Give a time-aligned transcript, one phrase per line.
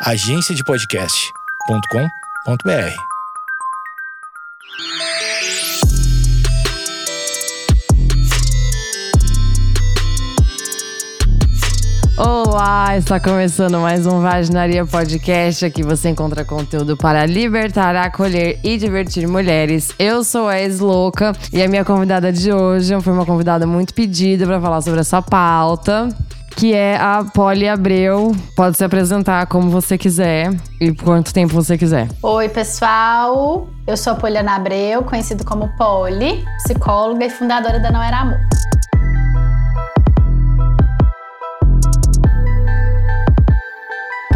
[0.00, 2.94] agenciadepodcast.com.br.
[12.16, 15.64] Olá, está começando mais um Vaginaria Podcast.
[15.64, 19.90] Aqui você encontra conteúdo para libertar, acolher e divertir mulheres.
[19.98, 24.46] Eu sou a Eslouca e a minha convidada de hoje foi uma convidada muito pedida
[24.46, 26.08] para falar sobre essa pauta
[26.58, 28.34] que é a Poli Abreu.
[28.56, 30.50] Pode se apresentar como você quiser
[30.80, 32.08] e por quanto tempo você quiser.
[32.20, 33.68] Oi, pessoal.
[33.86, 38.40] Eu sou a Poliana Abreu, conhecida como Poli, psicóloga e fundadora da Não Era Amor.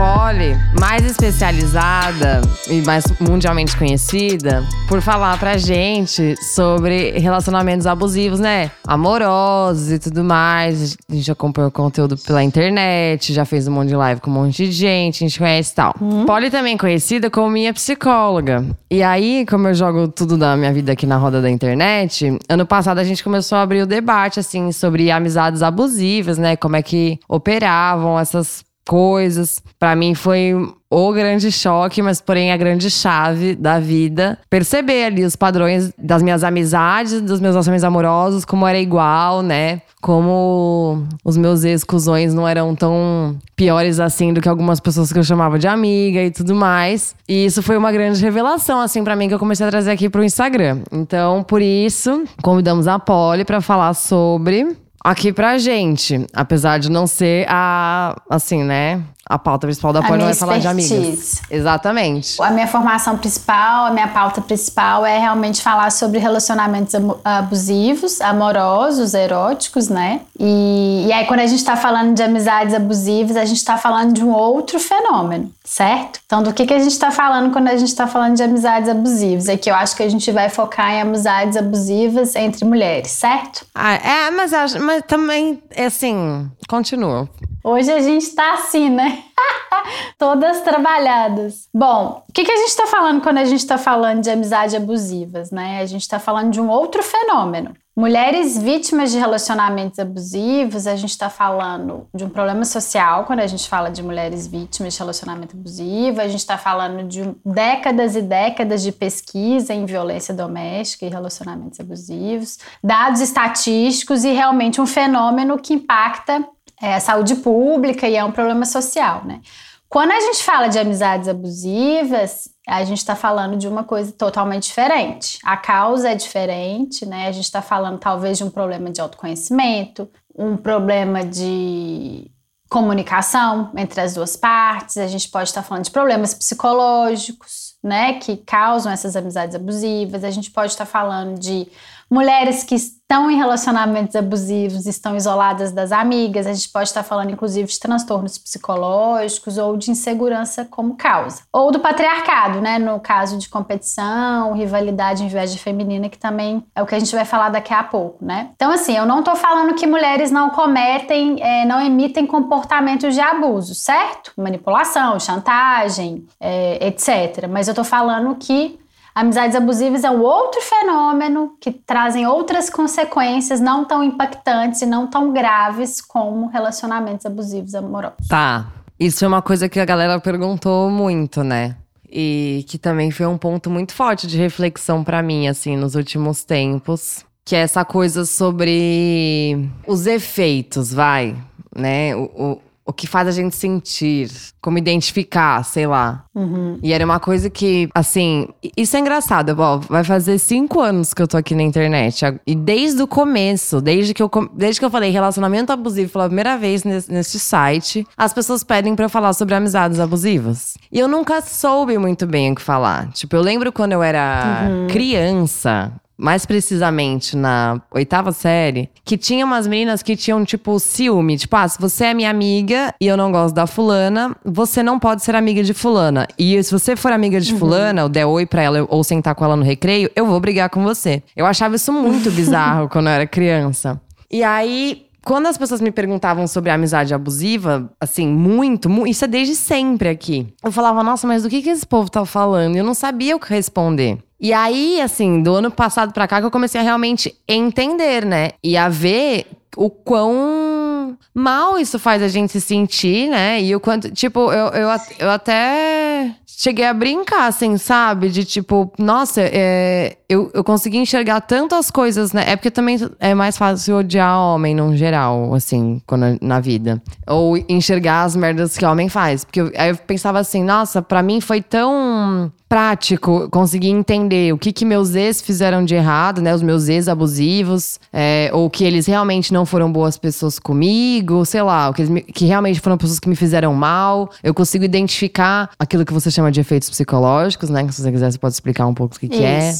[0.02, 8.72] Poli, mais especializada e mais mundialmente conhecida por falar pra gente sobre relacionamentos abusivos, né?
[8.84, 10.96] Amorosos e tudo mais.
[11.08, 14.66] A gente acompanhou conteúdo pela internet, já fez um monte de live com um monte
[14.66, 15.94] de gente, a gente conhece e tal.
[16.02, 16.26] Hum.
[16.26, 18.66] Poli também conhecida como minha psicóloga.
[18.90, 22.66] E aí, como eu jogo tudo da minha vida aqui na roda da internet, ano
[22.66, 26.56] passado a gente começou a abrir o debate, assim, sobre amizades abusivas, né?
[26.56, 29.62] Como é que operavam essas coisas.
[29.78, 30.54] Para mim foi
[30.90, 34.38] o grande choque, mas porém a grande chave da vida.
[34.50, 39.80] Perceber ali os padrões das minhas amizades, dos meus relacionamentos amorosos, como era igual, né?
[40.02, 45.24] Como os meus ex-cusões não eram tão piores assim do que algumas pessoas que eu
[45.24, 47.14] chamava de amiga e tudo mais.
[47.26, 50.10] E isso foi uma grande revelação, assim, para mim, que eu comecei a trazer aqui
[50.10, 50.80] pro Instagram.
[50.92, 56.26] Então, por isso, convidamos a Polly para falar sobre aqui pra gente.
[56.32, 59.02] Apesar de não ser a, assim, né?
[59.32, 61.40] A pauta principal da Poli não é falar de amigas.
[61.50, 62.36] Exatamente.
[62.42, 66.94] A minha formação principal, a minha pauta principal é realmente falar sobre relacionamentos
[67.24, 70.20] abusivos, amorosos, eróticos, né?
[70.38, 74.12] E, e aí, quando a gente tá falando de amizades abusivas, a gente tá falando
[74.12, 76.20] de um outro fenômeno, certo?
[76.26, 78.86] Então, do que, que a gente tá falando quando a gente tá falando de amizades
[78.90, 79.48] abusivas?
[79.48, 83.64] É que eu acho que a gente vai focar em amizades abusivas entre mulheres, certo?
[83.74, 87.26] Ah, é, mas, mas também, é assim, continua.
[87.64, 89.22] Hoje a gente tá assim, né?
[90.18, 91.68] Todas trabalhadas.
[91.72, 94.76] Bom, o que, que a gente está falando quando a gente está falando de amizade
[94.76, 95.80] abusivas, né?
[95.80, 97.74] A gente está falando de um outro fenômeno.
[97.94, 103.46] Mulheres vítimas de relacionamentos abusivos, a gente está falando de um problema social quando a
[103.46, 108.22] gente fala de mulheres vítimas de relacionamento abusivo, a gente está falando de décadas e
[108.22, 115.58] décadas de pesquisa em violência doméstica e relacionamentos abusivos, dados estatísticos e realmente um fenômeno
[115.58, 116.48] que impacta
[116.82, 119.40] é, saúde pública e é um problema social, né?
[119.88, 124.64] Quando a gente fala de amizades abusivas, a gente está falando de uma coisa totalmente
[124.64, 125.38] diferente.
[125.44, 127.28] A causa é diferente, né?
[127.28, 132.30] A gente está falando talvez de um problema de autoconhecimento, um problema de
[132.70, 134.96] comunicação entre as duas partes.
[134.96, 140.24] A gente pode estar falando de problemas psicológicos, né, que causam essas amizades abusivas.
[140.24, 141.68] A gente pode estar falando de
[142.12, 146.46] mulheres que estão em relacionamentos abusivos, estão isoladas das amigas.
[146.46, 151.40] A gente pode estar falando, inclusive, de transtornos psicológicos ou de insegurança como causa.
[151.50, 152.78] Ou do patriarcado, né?
[152.78, 157.24] No caso de competição, rivalidade, inveja feminina, que também é o que a gente vai
[157.24, 158.50] falar daqui a pouco, né?
[158.54, 163.22] Então, assim, eu não estou falando que mulheres não cometem, é, não emitem comportamentos de
[163.22, 164.34] abuso, certo?
[164.36, 167.48] Manipulação, chantagem, é, etc.
[167.48, 168.81] Mas eu estou falando que
[169.14, 175.06] Amizades abusivas é um outro fenômeno que trazem outras consequências não tão impactantes e não
[175.06, 178.26] tão graves como relacionamentos abusivos amorosos.
[178.28, 178.72] Tá.
[178.98, 181.76] Isso é uma coisa que a galera perguntou muito, né?
[182.08, 186.44] E que também foi um ponto muito forte de reflexão para mim, assim, nos últimos
[186.44, 187.24] tempos.
[187.44, 191.36] Que é essa coisa sobre os efeitos, vai,
[191.74, 192.14] né?
[192.14, 196.24] O, o que faz a gente sentir, como identificar, sei lá.
[196.34, 196.78] Uhum.
[196.82, 201.20] E era uma coisa que, assim, isso é engraçado, ó, vai fazer cinco anos que
[201.20, 202.24] eu tô aqui na internet.
[202.46, 206.56] E desde o começo, desde que eu, desde que eu falei relacionamento abusivo pela primeira
[206.56, 210.78] vez nesse site, as pessoas pedem para eu falar sobre amizades abusivas.
[210.90, 213.10] E eu nunca soube muito bem o que falar.
[213.12, 214.86] Tipo, eu lembro quando eu era uhum.
[214.88, 215.92] criança,
[216.22, 221.36] mais precisamente na oitava série, que tinha umas meninas que tinham, tipo, ciúme.
[221.36, 225.00] Tipo, ah, se você é minha amiga e eu não gosto da fulana, você não
[225.00, 226.28] pode ser amiga de fulana.
[226.38, 227.58] E se você for amiga de uhum.
[227.58, 230.70] fulana, ou der oi pra ela, ou sentar com ela no recreio, eu vou brigar
[230.70, 231.24] com você.
[231.36, 234.00] Eu achava isso muito bizarro quando eu era criança.
[234.30, 239.28] E aí, quando as pessoas me perguntavam sobre a amizade abusiva, assim, muito, isso é
[239.28, 240.46] desde sempre aqui.
[240.62, 242.76] Eu falava, nossa, mas do que, que esse povo tá falando?
[242.76, 244.18] Eu não sabia o que responder.
[244.40, 248.50] E aí, assim, do ano passado pra cá que eu comecei a realmente entender, né?
[248.62, 249.46] E a ver
[249.76, 253.62] o quão mal isso faz a gente se sentir, né?
[253.62, 254.88] E o quanto, tipo, eu, eu,
[255.20, 256.01] eu até
[256.46, 258.28] cheguei a brincar, assim, sabe?
[258.28, 262.44] De tipo, nossa, é, eu, eu consegui enxergar tantas coisas, né?
[262.46, 267.02] É porque também é mais fácil odiar homem, no geral, assim, quando, na vida.
[267.26, 269.44] Ou enxergar as merdas que homem faz.
[269.44, 274.56] Porque eu, aí eu pensava assim, nossa, para mim foi tão prático conseguir entender o
[274.56, 276.54] que que meus ex fizeram de errado, né?
[276.54, 281.60] Os meus ex abusivos, é, ou que eles realmente não foram boas pessoas comigo, sei
[281.60, 284.30] lá, que, que realmente foram pessoas que me fizeram mal.
[284.42, 287.86] Eu consigo identificar aquilo que você chama de efeitos psicológicos, né?
[287.90, 289.74] Se você quiser, você pode explicar um pouco o que, que é.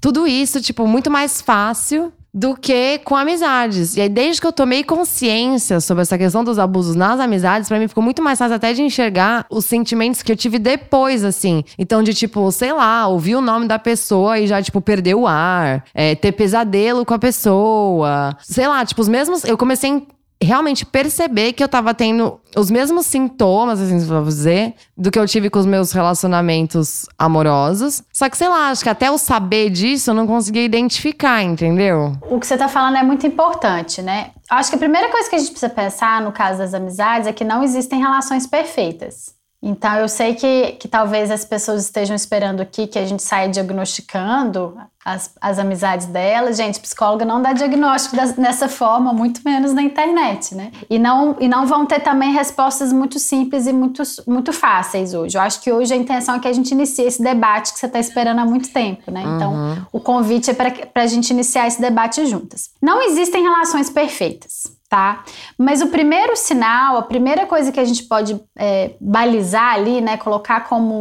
[0.00, 3.96] Tudo isso, tipo, muito mais fácil do que com amizades.
[3.96, 7.78] E aí, desde que eu tomei consciência sobre essa questão dos abusos nas amizades, para
[7.78, 11.64] mim ficou muito mais fácil até de enxergar os sentimentos que eu tive depois, assim.
[11.78, 15.26] Então, de tipo, sei lá, ouvir o nome da pessoa e já, tipo, perder o
[15.26, 18.36] ar, é, ter pesadelo com a pessoa.
[18.40, 19.44] Sei lá, tipo, os mesmos.
[19.44, 20.00] Eu comecei a
[20.42, 25.26] realmente perceber que eu tava tendo os mesmos sintomas, assim, pra dizer, do que eu
[25.26, 28.02] tive com os meus relacionamentos amorosos.
[28.12, 32.14] Só que, sei lá, acho que até o saber disso eu não conseguia identificar, entendeu?
[32.22, 34.30] O que você tá falando é muito importante, né?
[34.48, 37.32] Acho que a primeira coisa que a gente precisa pensar no caso das amizades é
[37.32, 39.39] que não existem relações perfeitas.
[39.62, 43.46] Então, eu sei que, que talvez as pessoas estejam esperando aqui que a gente saia
[43.46, 44.74] diagnosticando
[45.04, 46.56] as, as amizades delas.
[46.56, 50.72] Gente, psicóloga não dá diagnóstico das, dessa forma, muito menos na internet, né?
[50.88, 55.36] E não, e não vão ter também respostas muito simples e muito, muito fáceis hoje.
[55.36, 57.86] Eu acho que hoje a intenção é que a gente inicie esse debate que você
[57.86, 59.22] está esperando há muito tempo, né?
[59.22, 59.86] Então, uhum.
[59.92, 62.70] o convite é para a gente iniciar esse debate juntas.
[62.80, 65.22] Não existem relações perfeitas tá?
[65.56, 70.16] Mas o primeiro sinal, a primeira coisa que a gente pode é, balizar ali, né,
[70.16, 70.94] colocar como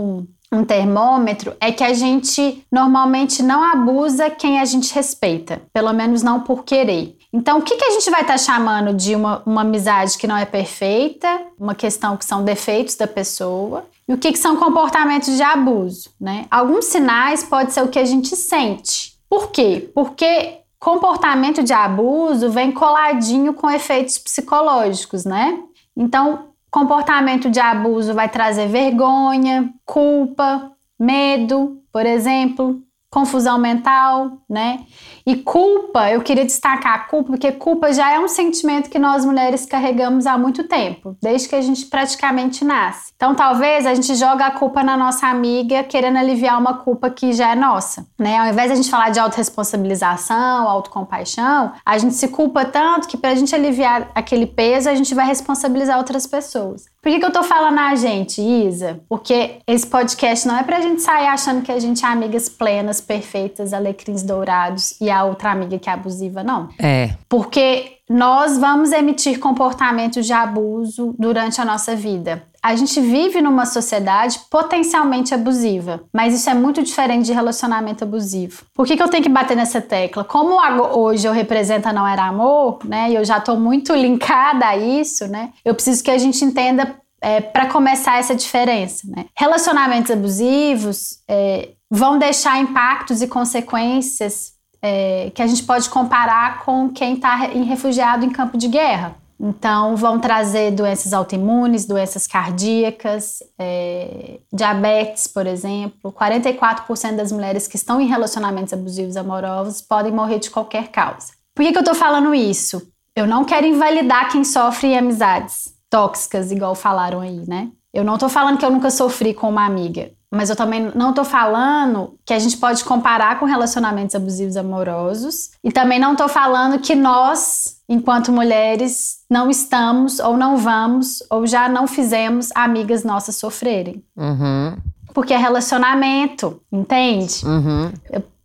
[0.51, 5.91] um, um termômetro, é que a gente normalmente não abusa quem a gente respeita, pelo
[5.91, 7.17] menos não por querer.
[7.33, 10.27] Então, o que, que a gente vai estar tá chamando de uma, uma amizade que
[10.27, 14.55] não é perfeita, uma questão que são defeitos da pessoa, e o que, que são
[14.55, 16.45] comportamentos de abuso, né?
[16.49, 19.13] Alguns sinais pode ser o que a gente sente.
[19.29, 19.89] Por quê?
[19.93, 25.61] Porque comportamento de abuso vem coladinho com efeitos psicológicos, né?
[25.95, 34.79] Então, comportamento de abuso vai trazer vergonha, culpa, medo, por exemplo, confusão mental, né?
[35.25, 39.23] E culpa, eu queria destacar a culpa, porque culpa já é um sentimento que nós
[39.23, 43.11] mulheres carregamos há muito tempo, desde que a gente praticamente nasce.
[43.15, 47.31] Então, talvez a gente joga a culpa na nossa amiga, querendo aliviar uma culpa que
[47.33, 48.39] já é nossa, né?
[48.39, 53.17] Ao invés de a gente falar de autorresponsabilização, autocompaixão, a gente se culpa tanto que
[53.17, 56.85] para a gente aliviar aquele peso, a gente vai responsabilizar outras pessoas.
[57.01, 58.99] Por que, que eu tô falando a gente, Isa?
[59.07, 62.99] Porque esse podcast não é pra gente sair achando que a gente é amigas plenas,
[62.99, 66.69] perfeitas, alecrins dourados e a outra amiga que é abusiva, não.
[66.79, 67.11] É.
[67.27, 72.43] Porque nós vamos emitir comportamentos de abuso durante a nossa vida.
[72.61, 78.63] A gente vive numa sociedade potencialmente abusiva, mas isso é muito diferente de relacionamento abusivo.
[78.73, 80.23] Por que, que eu tenho que bater nessa tecla?
[80.23, 80.57] Como
[80.97, 83.11] hoje eu represento Não Era Amor, né?
[83.11, 85.51] E eu já estou muito linkada a isso, né?
[85.63, 89.07] Eu preciso que a gente entenda é, para começar essa diferença.
[89.07, 89.25] Né?
[89.35, 96.89] Relacionamentos abusivos é, vão deixar impactos e consequências é, que a gente pode comparar com
[96.89, 99.15] quem está em refugiado em campo de guerra.
[99.41, 106.11] Então, vão trazer doenças autoimunes, doenças cardíacas, é, diabetes, por exemplo.
[106.11, 111.31] 44% das mulheres que estão em relacionamentos abusivos amorosos podem morrer de qualquer causa.
[111.55, 112.85] Por que, que eu estou falando isso?
[113.15, 117.69] Eu não quero invalidar quem sofre amizades tóxicas, igual falaram aí, né?
[117.93, 121.09] Eu não estou falando que eu nunca sofri com uma amiga, mas eu também não
[121.09, 125.51] estou falando que a gente pode comparar com relacionamentos abusivos amorosos.
[125.63, 131.47] E também não estou falando que nós, enquanto mulheres, não estamos ou não vamos ou
[131.47, 134.03] já não fizemos amigas nossas sofrerem.
[134.15, 134.77] Uhum.
[135.13, 137.43] Porque é relacionamento, entende?
[137.43, 137.91] Uhum.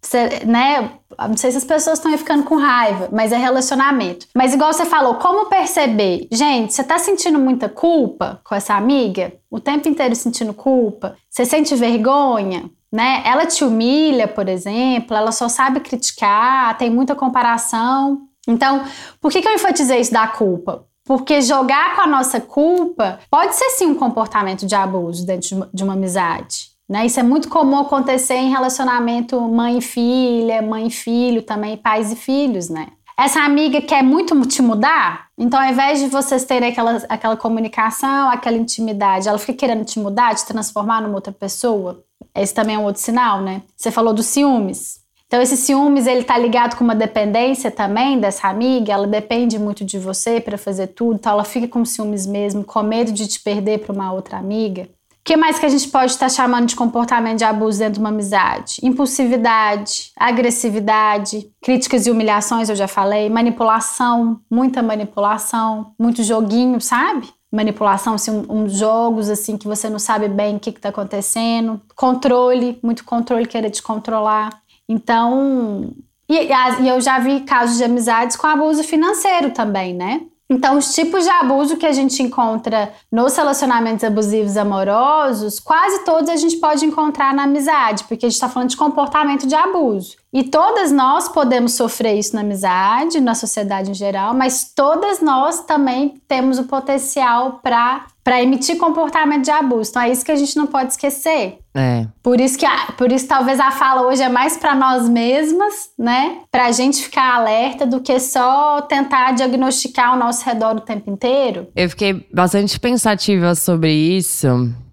[0.04, 0.90] Cê, né?
[1.18, 4.26] Não sei se as pessoas estão ficando com raiva, mas é relacionamento.
[4.34, 6.28] Mas igual você falou, como perceber?
[6.30, 9.32] Gente, você tá sentindo muita culpa com essa amiga?
[9.50, 11.16] O tempo inteiro sentindo culpa?
[11.30, 12.70] Você sente vergonha?
[12.92, 13.22] Né?
[13.24, 18.28] Ela te humilha, por exemplo, ela só sabe criticar, tem muita comparação.
[18.46, 18.84] Então,
[19.20, 20.84] por que, que eu enfatizei isso da culpa?
[21.04, 25.54] Porque jogar com a nossa culpa pode ser sim um comportamento de abuso dentro de
[25.54, 26.73] uma, de uma amizade.
[26.88, 27.06] Né?
[27.06, 32.12] Isso é muito comum acontecer em relacionamento mãe e filha, mãe e filho também, pais
[32.12, 32.88] e filhos, né?
[33.16, 38.28] Essa amiga quer muito te mudar, então ao invés de vocês terem aquela, aquela comunicação,
[38.28, 42.02] aquela intimidade, ela fica querendo te mudar, te transformar numa outra pessoa.
[42.34, 43.62] Esse também é um outro sinal, né?
[43.76, 44.98] Você falou dos ciúmes.
[45.28, 49.84] Então esse ciúmes ele tá ligado com uma dependência também dessa amiga, ela depende muito
[49.84, 53.40] de você para fazer tudo, então ela fica com ciúmes mesmo, com medo de te
[53.40, 54.88] perder para uma outra amiga.
[55.24, 58.00] O que mais que a gente pode estar chamando de comportamento de abuso dentro de
[58.00, 58.74] uma amizade?
[58.82, 67.32] Impulsividade, agressividade, críticas e humilhações, eu já falei, manipulação, muita manipulação, muito joguinho, sabe?
[67.50, 71.80] manipulação, assim, um, um jogos assim que você não sabe bem o que está acontecendo,
[71.94, 74.50] controle, muito controle, querer te controlar.
[74.88, 75.94] Então,
[76.28, 76.48] e,
[76.82, 80.22] e eu já vi casos de amizades com abuso financeiro também, né?
[80.48, 86.28] Então, os tipos de abuso que a gente encontra nos relacionamentos abusivos amorosos, quase todos
[86.28, 90.16] a gente pode encontrar na amizade, porque a gente está falando de comportamento de abuso.
[90.30, 95.64] E todas nós podemos sofrer isso na amizade, na sociedade em geral, mas todas nós
[95.64, 99.90] também temos o potencial para emitir comportamento de abuso.
[99.90, 101.63] Então é isso que a gente não pode esquecer.
[101.76, 102.06] É.
[102.22, 105.74] Por isso que a, por isso talvez a fala hoje é mais para nós mesmas,
[105.98, 106.38] né?
[106.50, 111.10] Para a gente ficar alerta do que só tentar diagnosticar ao nosso redor o tempo
[111.10, 111.68] inteiro.
[111.74, 114.46] Eu fiquei bastante pensativa sobre isso.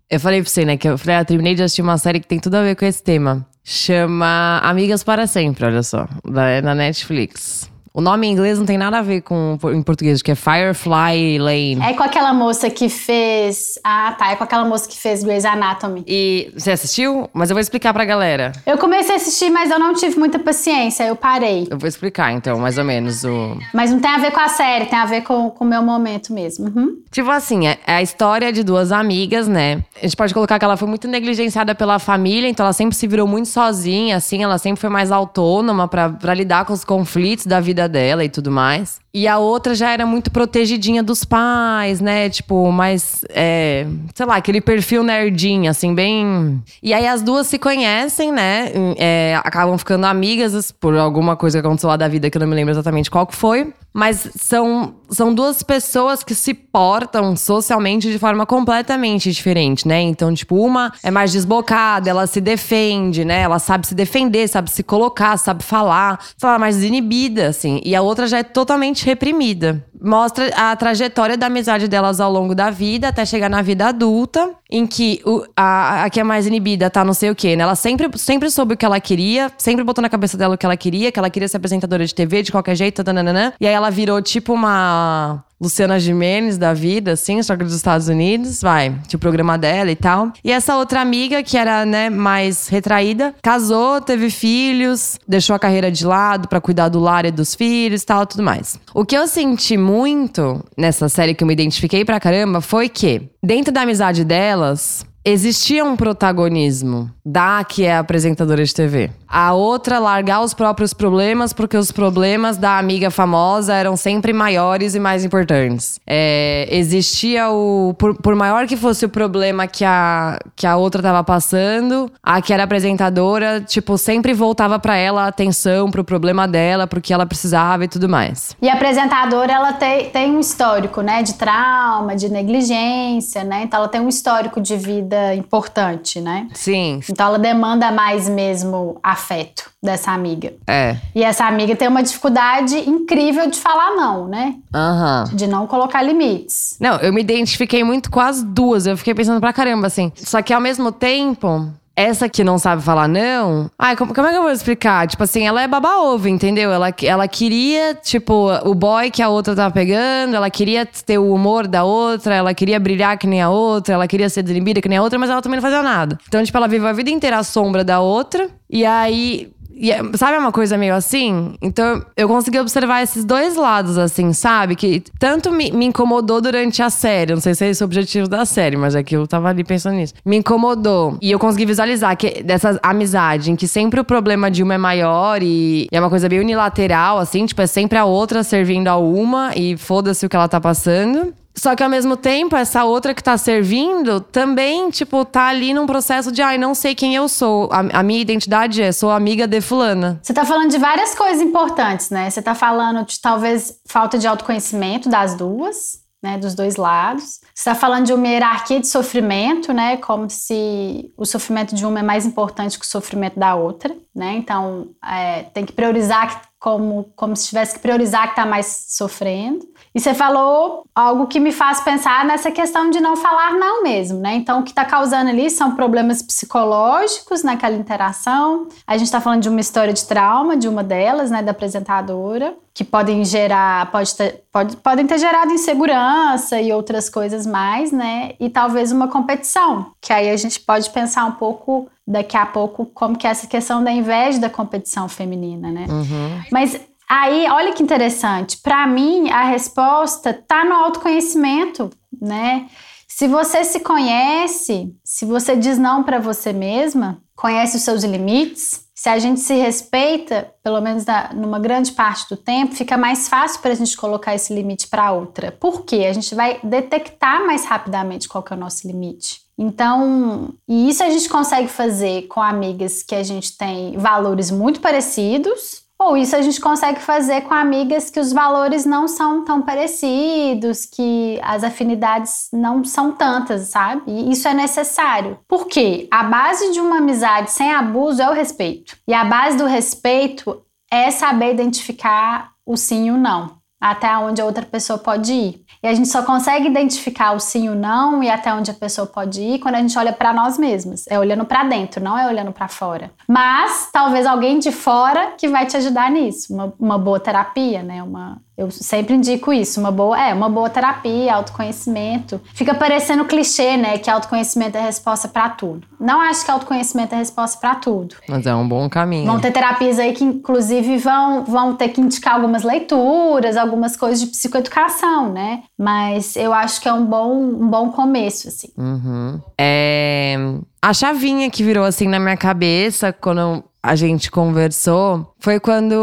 [0.09, 2.27] Eu falei pra você, né, que eu falei, ah, terminei de assistir uma série que
[2.27, 3.47] tem tudo a ver com esse tema.
[3.63, 7.70] Chama Amigas para Sempre, olha só, da, da Netflix.
[7.93, 11.37] O nome em inglês não tem nada a ver com em português, que é Firefly
[11.37, 11.81] Lane.
[11.81, 13.73] É com aquela moça que fez.
[13.83, 14.31] Ah, tá.
[14.31, 16.05] É com aquela moça que fez Grey's Anatomy.
[16.07, 17.29] E você assistiu?
[17.33, 18.53] Mas eu vou explicar pra galera.
[18.65, 21.67] Eu comecei a assistir, mas eu não tive muita paciência, eu parei.
[21.69, 23.57] Eu vou explicar, então, mais ou menos o.
[23.73, 26.31] Mas não tem a ver com a série, tem a ver com, o meu momento
[26.31, 26.67] mesmo.
[26.67, 27.01] Uhum.
[27.11, 29.83] Tipo assim, é, é a história de duas amigas, né?
[29.97, 33.05] A gente pode colocar que ela foi muito negligenciada pela família, então ela sempre se
[33.05, 37.59] virou muito sozinha, assim, ela sempre foi mais autônoma para lidar com os conflitos da
[37.59, 38.99] vida vida dela e tudo mais.
[39.13, 42.29] E a outra já era muito protegidinha dos pais, né?
[42.29, 46.63] Tipo, mais, é, sei lá, aquele perfil nerdinho, assim, bem.
[46.81, 48.71] E aí as duas se conhecem, né?
[48.97, 52.47] É, acabam ficando amigas por alguma coisa que aconteceu lá da vida que eu não
[52.47, 53.73] me lembro exatamente qual que foi.
[53.93, 59.99] Mas são, são duas pessoas que se portam socialmente de forma completamente diferente, né?
[59.99, 63.41] Então, tipo, uma é mais desbocada, ela se defende, né?
[63.41, 67.81] Ela sabe se defender, sabe se colocar, sabe falar, sei mais desinibida, assim.
[67.83, 69.85] E a outra já é totalmente reprimida.
[70.01, 74.49] Mostra a trajetória da amizade delas ao longo da vida, até chegar na vida adulta,
[74.69, 77.63] em que o, a, a que é mais inibida tá não sei o quê, né?
[77.63, 80.65] Ela sempre, sempre soube o que ela queria, sempre botou na cabeça dela o que
[80.65, 83.53] ela queria, que ela queria ser apresentadora de TV de qualquer jeito, tananana.
[83.59, 88.07] E aí ela virou tipo uma Luciana Jimenez da vida, assim, só que dos Estados
[88.07, 90.33] Unidos, vai, tinha o programa dela e tal.
[90.43, 95.91] E essa outra amiga, que era, né, mais retraída, casou, teve filhos, deixou a carreira
[95.91, 98.79] de lado para cuidar do lar e dos filhos tal, tudo mais.
[98.93, 103.29] O que eu senti muito nessa série que eu me identifiquei pra caramba foi que,
[103.43, 109.11] dentro da amizade delas, existia um protagonismo da que é apresentadora de TV.
[109.27, 114.95] A outra largar os próprios problemas porque os problemas da amiga famosa eram sempre maiores
[114.95, 115.99] e mais importantes.
[116.05, 121.01] É, existia o por, por, maior que fosse o problema que a que a outra
[121.01, 126.47] tava passando, a que era apresentadora, tipo, sempre voltava para ela a atenção pro problema
[126.47, 128.55] dela, porque ela precisava e tudo mais.
[128.61, 133.63] E a apresentadora ela tem, tem um histórico, né, de trauma, de negligência, né?
[133.63, 136.47] Então ela tem um histórico de vida vida importante, né?
[136.53, 137.01] Sim.
[137.09, 140.53] Então ela demanda mais mesmo afeto dessa amiga.
[140.65, 140.95] É.
[141.13, 144.55] E essa amiga tem uma dificuldade incrível de falar não, né?
[144.73, 145.25] Aham.
[145.29, 145.35] Uhum.
[145.35, 146.77] De não colocar limites.
[146.79, 148.85] Não, eu me identifiquei muito com as duas.
[148.85, 150.11] Eu fiquei pensando pra caramba, assim.
[150.15, 151.69] Só que ao mesmo tempo,
[152.01, 155.07] essa que não sabe falar não, ai, como, como é que eu vou explicar?
[155.07, 156.71] Tipo assim, ela é baba-ovo, entendeu?
[156.71, 161.33] Ela, ela queria, tipo, o boy que a outra tava pegando, ela queria ter o
[161.33, 164.89] humor da outra, ela queria brilhar que nem a outra, ela queria ser desinibida que
[164.89, 166.17] nem a outra, mas ela também não fazia nada.
[166.27, 170.01] Então, tipo, ela viveu a vida inteira à sombra da outra, e aí e, é,
[170.15, 171.53] sabe uma coisa meio assim?
[171.61, 174.75] Então eu consegui observar esses dois lados, assim, sabe?
[174.75, 177.33] Que tanto me, me, incomodou durante a série.
[177.33, 179.63] Não sei se é esse o objetivo da série, mas é que eu tava ali
[179.63, 180.13] pensando nisso.
[180.25, 181.17] Me incomodou.
[181.21, 184.77] E eu consegui visualizar que dessa amizade em que sempre o problema de uma é
[184.77, 188.87] maior e, e é uma coisa bem unilateral, assim, tipo, é sempre a outra servindo
[188.87, 191.33] a uma e foda-se o que ela tá passando.
[191.55, 195.85] Só que ao mesmo tempo, essa outra que tá servindo também, tipo, tá ali num
[195.85, 197.69] processo de, ai, não sei quem eu sou.
[197.71, 200.19] A, a, minha identidade é, sou amiga de fulana.
[200.23, 202.29] Você tá falando de várias coisas importantes, né?
[202.29, 206.37] Você tá falando de talvez falta de autoconhecimento das duas, né?
[206.37, 207.41] Dos dois lados.
[207.53, 209.97] Você tá falando de uma hierarquia de sofrimento, né?
[209.97, 214.35] Como se o sofrimento de uma é mais importante que o sofrimento da outra, né?
[214.35, 219.67] Então, é, tem que priorizar como, como se tivesse que priorizar que está mais sofrendo.
[219.95, 224.19] E você falou algo que me faz pensar nessa questão de não falar não mesmo,
[224.19, 224.35] né?
[224.35, 228.67] Então, o que está causando ali são problemas psicológicos naquela interação.
[228.85, 232.55] A gente está falando de uma história de trauma de uma delas, né, da apresentadora,
[232.73, 238.33] que podem gerar, pode ter, pode, podem ter gerado insegurança e outras coisas mais, né?
[238.39, 242.85] E talvez uma competição, que aí a gente pode pensar um pouco daqui a pouco
[242.85, 245.85] como que é essa questão da inveja da competição feminina, né?
[245.89, 246.43] Uhum.
[246.51, 246.79] Mas
[247.13, 248.57] Aí, olha que interessante.
[248.59, 251.89] Para mim, a resposta tá no autoconhecimento,
[252.21, 252.69] né?
[253.05, 258.85] Se você se conhece, se você diz não para você mesma, conhece os seus limites,
[259.01, 263.27] se a gente se respeita, pelo menos na, numa grande parte do tempo, fica mais
[263.27, 265.51] fácil para a gente colocar esse limite para outra.
[265.51, 266.05] Por quê?
[266.07, 269.41] A gente vai detectar mais rapidamente qual é o nosso limite.
[269.57, 274.79] Então, e isso a gente consegue fazer com amigas que a gente tem valores muito
[274.79, 279.61] parecidos, ou isso a gente consegue fazer com amigas que os valores não são tão
[279.61, 284.03] parecidos, que as afinidades não são tantas, sabe?
[284.07, 285.37] E isso é necessário.
[285.47, 288.97] Porque a base de uma amizade sem abuso é o respeito.
[289.07, 294.39] E a base do respeito é saber identificar o sim e o não, até onde
[294.39, 295.65] a outra pessoa pode ir.
[295.81, 298.73] E a gente só consegue identificar o sim e o não e até onde a
[298.75, 301.07] pessoa pode ir quando a gente olha para nós mesmos.
[301.07, 303.09] É olhando para dentro, não é olhando para fora.
[303.27, 306.53] Mas talvez alguém de fora que vai te ajudar nisso.
[306.53, 308.03] Uma, uma boa terapia, né?
[308.03, 312.39] Uma, eu sempre indico isso, uma boa, é, uma boa terapia, autoconhecimento.
[312.53, 315.87] Fica parecendo clichê, né, que autoconhecimento é a resposta para tudo.
[315.99, 318.15] Não acho que autoconhecimento é a resposta para tudo.
[318.29, 319.25] Mas é um bom caminho.
[319.25, 324.19] Vão ter terapias aí que inclusive vão vão ter que indicar algumas leituras, algumas coisas
[324.19, 325.63] de psicoeducação, né?
[325.77, 328.69] Mas eu acho que é um bom um bom começo assim.
[328.77, 329.41] Uhum.
[329.59, 330.35] É,
[330.81, 335.95] a chavinha que virou assim na minha cabeça quando a gente conversou foi quando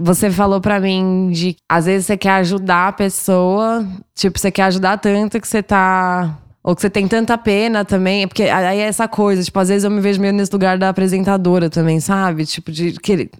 [0.00, 4.62] você falou para mim de às vezes você quer ajudar a pessoa, tipo, você quer
[4.64, 8.82] ajudar tanto que você tá ou que você tem tanta pena também, porque aí é
[8.82, 12.44] essa coisa, tipo, às vezes eu me vejo meio nesse lugar da apresentadora também, sabe?
[12.44, 13.30] Tipo, de querer,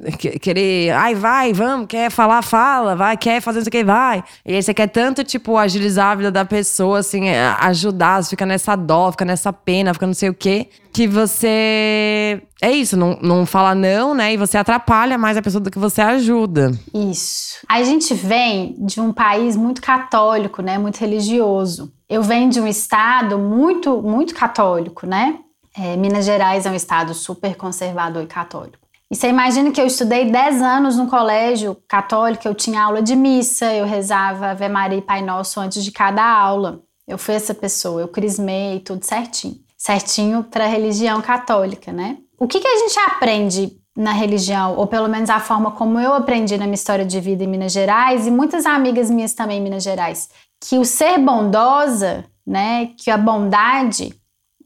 [0.41, 4.25] querer ai, vai, vamos, quer falar, fala, vai, quer fazer isso aqui, vai.
[4.45, 8.31] E aí você quer tanto, tipo, agilizar a vida da pessoa, assim, é, ajudar, você
[8.31, 12.43] fica nessa dó, fica nessa pena, fica não sei o quê, que você.
[12.63, 14.33] É isso, não, não fala não, né?
[14.33, 16.73] E você atrapalha mais a pessoa do que você ajuda.
[16.95, 17.59] Isso.
[17.69, 20.79] A gente vem de um país muito católico, né?
[20.79, 25.39] Muito religioso eu venho de um estado muito, muito católico, né?
[25.79, 28.79] É, Minas Gerais é um estado super conservador e católico.
[29.09, 33.15] E você imagina que eu estudei 10 anos no colégio católico, eu tinha aula de
[33.15, 36.81] missa, eu rezava Ave Maria e Pai Nosso antes de cada aula.
[37.07, 39.57] Eu fui essa pessoa, eu crismei tudo certinho.
[39.79, 42.19] Certinho para a religião católica, né?
[42.39, 46.13] O que, que a gente aprende na religião, ou pelo menos a forma como eu
[46.15, 49.63] aprendi na minha história de vida em Minas Gerais, e muitas amigas minhas também em
[49.63, 50.29] Minas Gerais,
[50.61, 54.15] que o ser bondosa, né, que a bondade,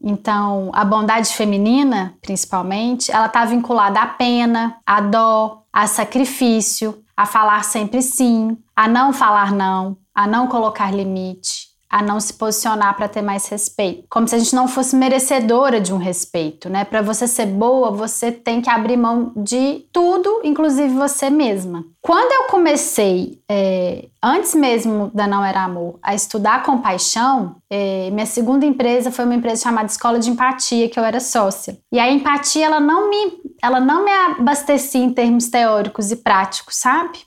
[0.03, 7.25] então a bondade feminina, principalmente, ela está vinculada à pena, à dó, a sacrifício, a
[7.25, 12.95] falar sempre sim, a não falar não, a não colocar limite, a não se posicionar
[12.95, 14.05] para ter mais respeito.
[14.09, 16.83] Como se a gente não fosse merecedora de um respeito, né?
[16.83, 21.85] Para você ser boa, você tem que abrir mão de tudo, inclusive você mesma.
[22.05, 28.27] Quando eu comecei, é, antes mesmo da Não Era Amor, a estudar compaixão, é, minha
[28.27, 31.79] segunda empresa foi uma empresa chamada Escola de Empatia, que eu era sócia.
[31.91, 36.75] E a empatia, ela não me, ela não me abastecia em termos teóricos e práticos,
[36.75, 37.17] sabe?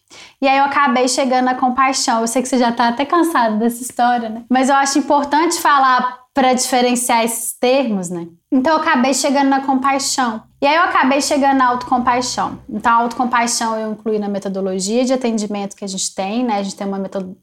[0.40, 2.20] E aí eu acabei chegando na compaixão.
[2.20, 4.44] Eu sei que você já tá até cansado dessa história, né?
[4.48, 8.28] Mas eu acho importante falar para diferenciar esses termos, né?
[8.52, 10.40] Então eu acabei chegando na compaixão.
[10.62, 12.60] E aí eu acabei chegando na autocompaixão.
[12.70, 16.58] Então a autocompaixão eu incluí na metodologia de atendimento que a gente tem, né?
[16.58, 17.02] A gente tem uma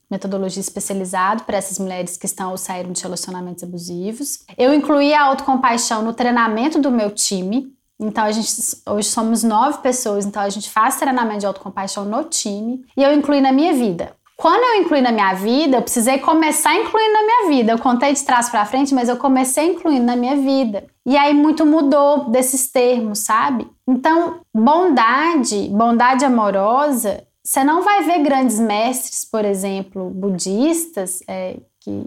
[0.09, 4.45] metodologia especializada para essas mulheres que estão ou saíram de relacionamentos abusivos.
[4.57, 7.75] Eu incluí a autocompaixão no treinamento do meu time.
[7.99, 8.49] Então a gente
[8.87, 12.85] hoje somos nove pessoas, então a gente faz treinamento de autocompaixão no time.
[12.95, 14.13] E eu incluí na minha vida.
[14.37, 17.71] Quando eu incluí na minha vida, eu precisei começar incluindo na minha vida.
[17.71, 20.85] Eu contei de trás para frente, mas eu comecei incluindo na minha vida.
[21.05, 23.65] E aí muito mudou desses termos, sabe?
[23.87, 32.03] Então, bondade, bondade amorosa, você não vai ver grandes mestres, por exemplo, budistas, é, que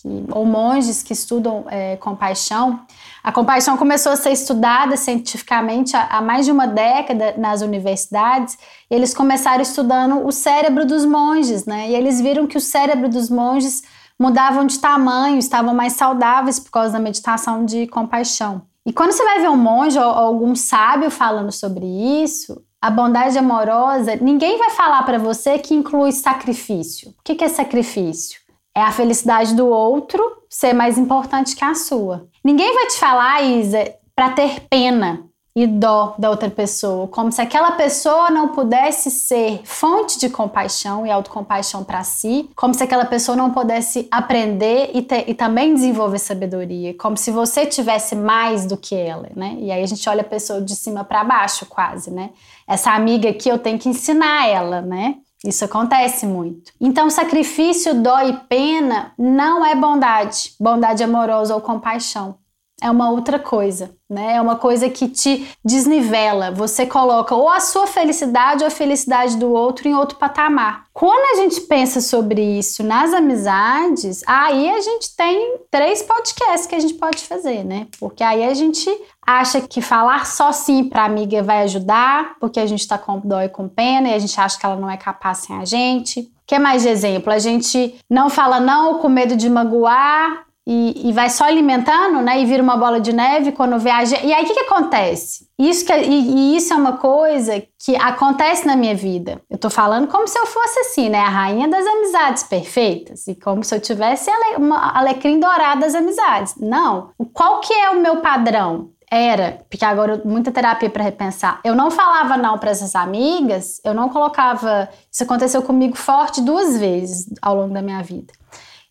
[0.00, 2.80] que, ou monges que estudam é, compaixão.
[3.28, 8.56] A compaixão começou a ser estudada cientificamente há, mais de uma década nas universidades.
[8.90, 11.90] E eles começaram estudando o cérebro dos monges, né?
[11.90, 13.82] E eles viram que o cérebro dos monges
[14.18, 18.62] mudavam de tamanho, estavam mais saudáveis por causa da meditação de compaixão.
[18.86, 23.36] E quando você vai ver um monge ou algum sábio falando sobre isso, A bondade
[23.36, 27.10] amorosa, ninguém vai falar para você que inclui sacrifício.
[27.10, 28.40] O que é sacrifício?
[28.78, 32.28] É a felicidade do outro ser mais importante que a sua.
[32.44, 37.42] Ninguém vai te falar, Isa, para ter pena e dó da outra pessoa, como se
[37.42, 43.04] aquela pessoa não pudesse ser fonte de compaixão e autocompaixão para si, como se aquela
[43.04, 48.64] pessoa não pudesse aprender e, ter, e também desenvolver sabedoria, como se você tivesse mais
[48.64, 49.56] do que ela, né?
[49.58, 52.30] E aí a gente olha a pessoa de cima para baixo, quase, né?
[52.64, 55.16] Essa amiga aqui eu tenho que ensinar ela, né?
[55.44, 56.72] Isso acontece muito.
[56.80, 62.38] Então, sacrifício, dó e pena não é bondade, bondade amorosa ou compaixão
[62.80, 64.36] é uma outra coisa, né?
[64.36, 66.52] É uma coisa que te desnivela.
[66.52, 70.84] Você coloca ou a sua felicidade ou a felicidade do outro em outro patamar.
[70.94, 76.74] Quando a gente pensa sobre isso nas amizades, aí a gente tem três podcasts que
[76.74, 77.88] a gente pode fazer, né?
[77.98, 78.88] Porque aí a gente
[79.26, 83.42] acha que falar só sim para amiga vai ajudar, porque a gente tá com dó
[83.42, 86.32] e com pena e a gente acha que ela não é capaz sem a gente.
[86.46, 87.30] Que mais de exemplo?
[87.30, 92.42] A gente não fala não com medo de magoar, e, e, vai só alimentando, né?
[92.42, 94.18] E vira uma bola de neve quando viaja.
[94.22, 95.48] E aí o que, que acontece?
[95.58, 99.40] Isso que, e, e, isso é uma coisa que acontece na minha vida.
[99.48, 101.20] Eu tô falando como se eu fosse assim, né?
[101.20, 103.26] A rainha das amizades perfeitas.
[103.26, 106.54] E como se eu tivesse uma alecrim dourada das amizades.
[106.58, 107.12] Não.
[107.32, 108.90] Qual que é o meu padrão?
[109.10, 111.60] Era, porque agora muita terapia para repensar.
[111.64, 114.86] Eu não falava não para essas amigas, eu não colocava.
[115.10, 118.34] Isso aconteceu comigo forte duas vezes ao longo da minha vida.